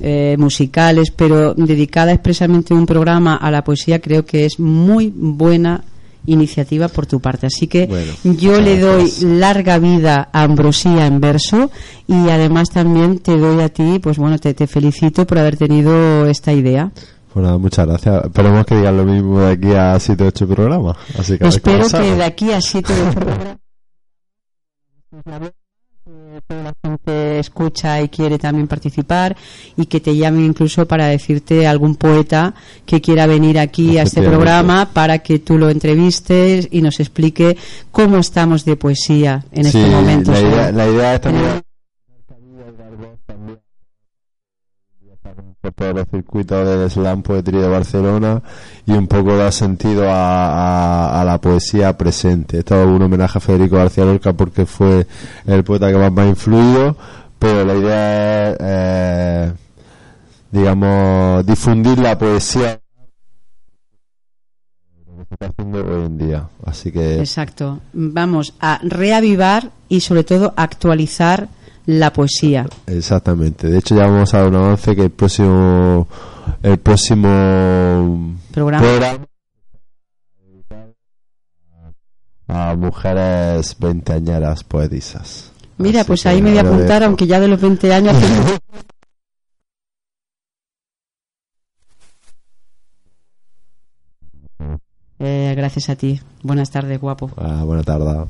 Eh, 0.00 0.36
musicales, 0.38 1.10
pero 1.10 1.54
dedicada 1.54 2.12
expresamente 2.12 2.72
un 2.72 2.86
programa 2.86 3.34
a 3.34 3.50
la 3.50 3.64
poesía, 3.64 3.98
creo 4.00 4.24
que 4.24 4.44
es 4.44 4.60
muy 4.60 5.12
buena 5.12 5.82
iniciativa 6.26 6.86
por 6.86 7.06
tu 7.06 7.18
parte. 7.18 7.46
Así 7.48 7.66
que 7.66 7.86
Bueno, 7.86 8.12
yo 8.22 8.60
le 8.60 8.78
doy 8.78 9.02
gracias. 9.02 9.22
larga 9.22 9.78
vida 9.78 10.28
a 10.32 10.42
Ambrosía 10.44 11.06
en 11.06 11.20
verso 11.20 11.72
y 12.06 12.28
además 12.28 12.70
también 12.70 13.18
te 13.18 13.36
doy 13.36 13.60
a 13.60 13.70
ti, 13.70 13.98
pues 14.00 14.18
bueno, 14.18 14.38
te, 14.38 14.54
te 14.54 14.68
felicito 14.68 15.26
por 15.26 15.38
haber 15.38 15.56
tenido 15.56 16.26
esta 16.26 16.52
idea. 16.52 16.92
Pues 17.32 17.44
nada, 17.44 17.58
muchas 17.58 17.86
gracias. 17.86 18.24
Esperemos 18.24 18.66
que 18.66 18.76
digan 18.76 18.96
lo 18.96 19.04
mismo 19.04 19.40
de 19.40 19.52
aquí 19.52 19.72
a 19.72 19.98
7 19.98 20.24
o 20.24 20.26
8 20.28 20.48
programas. 20.48 20.96
Así 21.18 21.38
que 21.38 21.46
Espero 21.46 21.86
que 21.88 22.14
de 22.16 22.24
aquí 22.24 22.52
a 22.52 22.60
siete 22.60 22.92
de 22.94 23.12
febrero 23.12 23.58
eh, 26.10 26.40
toda 26.46 26.62
la 26.62 26.72
gente 26.82 27.38
escucha 27.38 28.00
y 28.00 28.08
quiere 28.08 28.38
también 28.38 28.66
participar 28.66 29.36
y 29.76 29.86
que 29.86 30.00
te 30.00 30.16
llamen 30.16 30.44
incluso 30.46 30.86
para 30.86 31.06
decirte 31.06 31.66
algún 31.66 31.96
poeta 31.96 32.54
que 32.86 33.00
quiera 33.00 33.26
venir 33.26 33.58
aquí 33.58 33.98
a 33.98 34.02
este 34.04 34.22
programa 34.22 34.88
para 34.92 35.18
que 35.18 35.38
tú 35.38 35.58
lo 35.58 35.68
entrevistes 35.68 36.68
y 36.70 36.80
nos 36.80 36.98
explique 37.00 37.56
cómo 37.90 38.18
estamos 38.18 38.64
de 38.64 38.76
poesía 38.76 39.44
en 39.52 39.64
Sí, 39.64 39.78
este 39.78 39.90
momento. 39.90 40.32
La 40.32 40.40
idea, 40.40 40.72
la 40.72 40.86
idea 40.88 41.14
es 41.16 41.20
también 41.20 41.44
por 45.60 45.72
todos 45.74 46.64
los 46.64 46.78
del 46.78 46.90
slam 46.90 47.22
poetry 47.22 47.58
de 47.58 47.68
Barcelona 47.68 48.42
y 48.86 48.92
un 48.92 49.08
poco 49.08 49.36
da 49.36 49.50
sentido 49.50 50.04
a, 50.08 51.22
la 51.24 51.40
poesía 51.40 51.96
presente. 51.98 52.58
Esto 52.58 52.80
es 52.80 52.86
un 52.86 53.02
homenaje 53.02 53.38
a 53.38 53.40
Federico 53.40 53.76
García 53.76 54.04
Lorca 54.04 54.32
porque 54.32 54.66
fue 54.66 55.06
el 55.46 55.64
poeta 55.64 55.90
que 55.90 55.98
más 55.98 56.12
me 56.12 56.22
ha 56.22 56.28
influido, 56.28 56.96
pero 57.38 57.64
la 57.64 57.74
idea 57.74 58.50
es, 58.50 58.56
eh, 58.60 59.52
digamos, 60.52 61.44
difundir 61.44 61.98
la 61.98 62.16
poesía 62.16 62.80
está 65.30 65.46
haciendo 65.46 65.84
hoy 65.84 66.06
en 66.06 66.18
día. 66.18 66.48
Así 66.64 66.90
que 66.90 67.18
Exacto. 67.18 67.80
Vamos 67.92 68.54
a 68.60 68.80
reavivar 68.82 69.70
y 69.88 70.00
sobre 70.00 70.24
todo 70.24 70.54
actualizar 70.56 71.48
la 71.88 72.12
poesía. 72.12 72.66
Exactamente. 72.86 73.66
De 73.66 73.78
hecho, 73.78 73.96
ya 73.96 74.06
vamos 74.06 74.34
a 74.34 74.38
dar 74.38 74.48
un 74.48 74.56
avance 74.56 74.94
que 74.94 75.04
el 75.04 75.10
próximo 75.10 76.06
el 76.62 76.78
próximo 76.78 78.36
Programa. 78.52 78.86
a 82.46 82.74
mujeres 82.76 83.74
veinteañeras 83.78 84.64
poetisas. 84.64 85.50
Mira, 85.78 86.00
Así 86.00 86.08
pues 86.08 86.26
ahí 86.26 86.42
me 86.42 86.50
voy 86.50 86.58
a 86.58 86.62
apuntar, 86.62 87.02
aunque 87.04 87.26
ya 87.26 87.40
de 87.40 87.48
los 87.48 87.60
20 87.60 87.92
años. 87.94 88.16
Eh, 95.20 95.52
gracias 95.56 95.88
a 95.90 95.96
ti. 95.96 96.20
Buenas 96.44 96.70
tardes, 96.70 97.00
guapo. 97.00 97.32
Ah, 97.36 97.64
buena 97.64 97.82
tarde. 97.82 98.28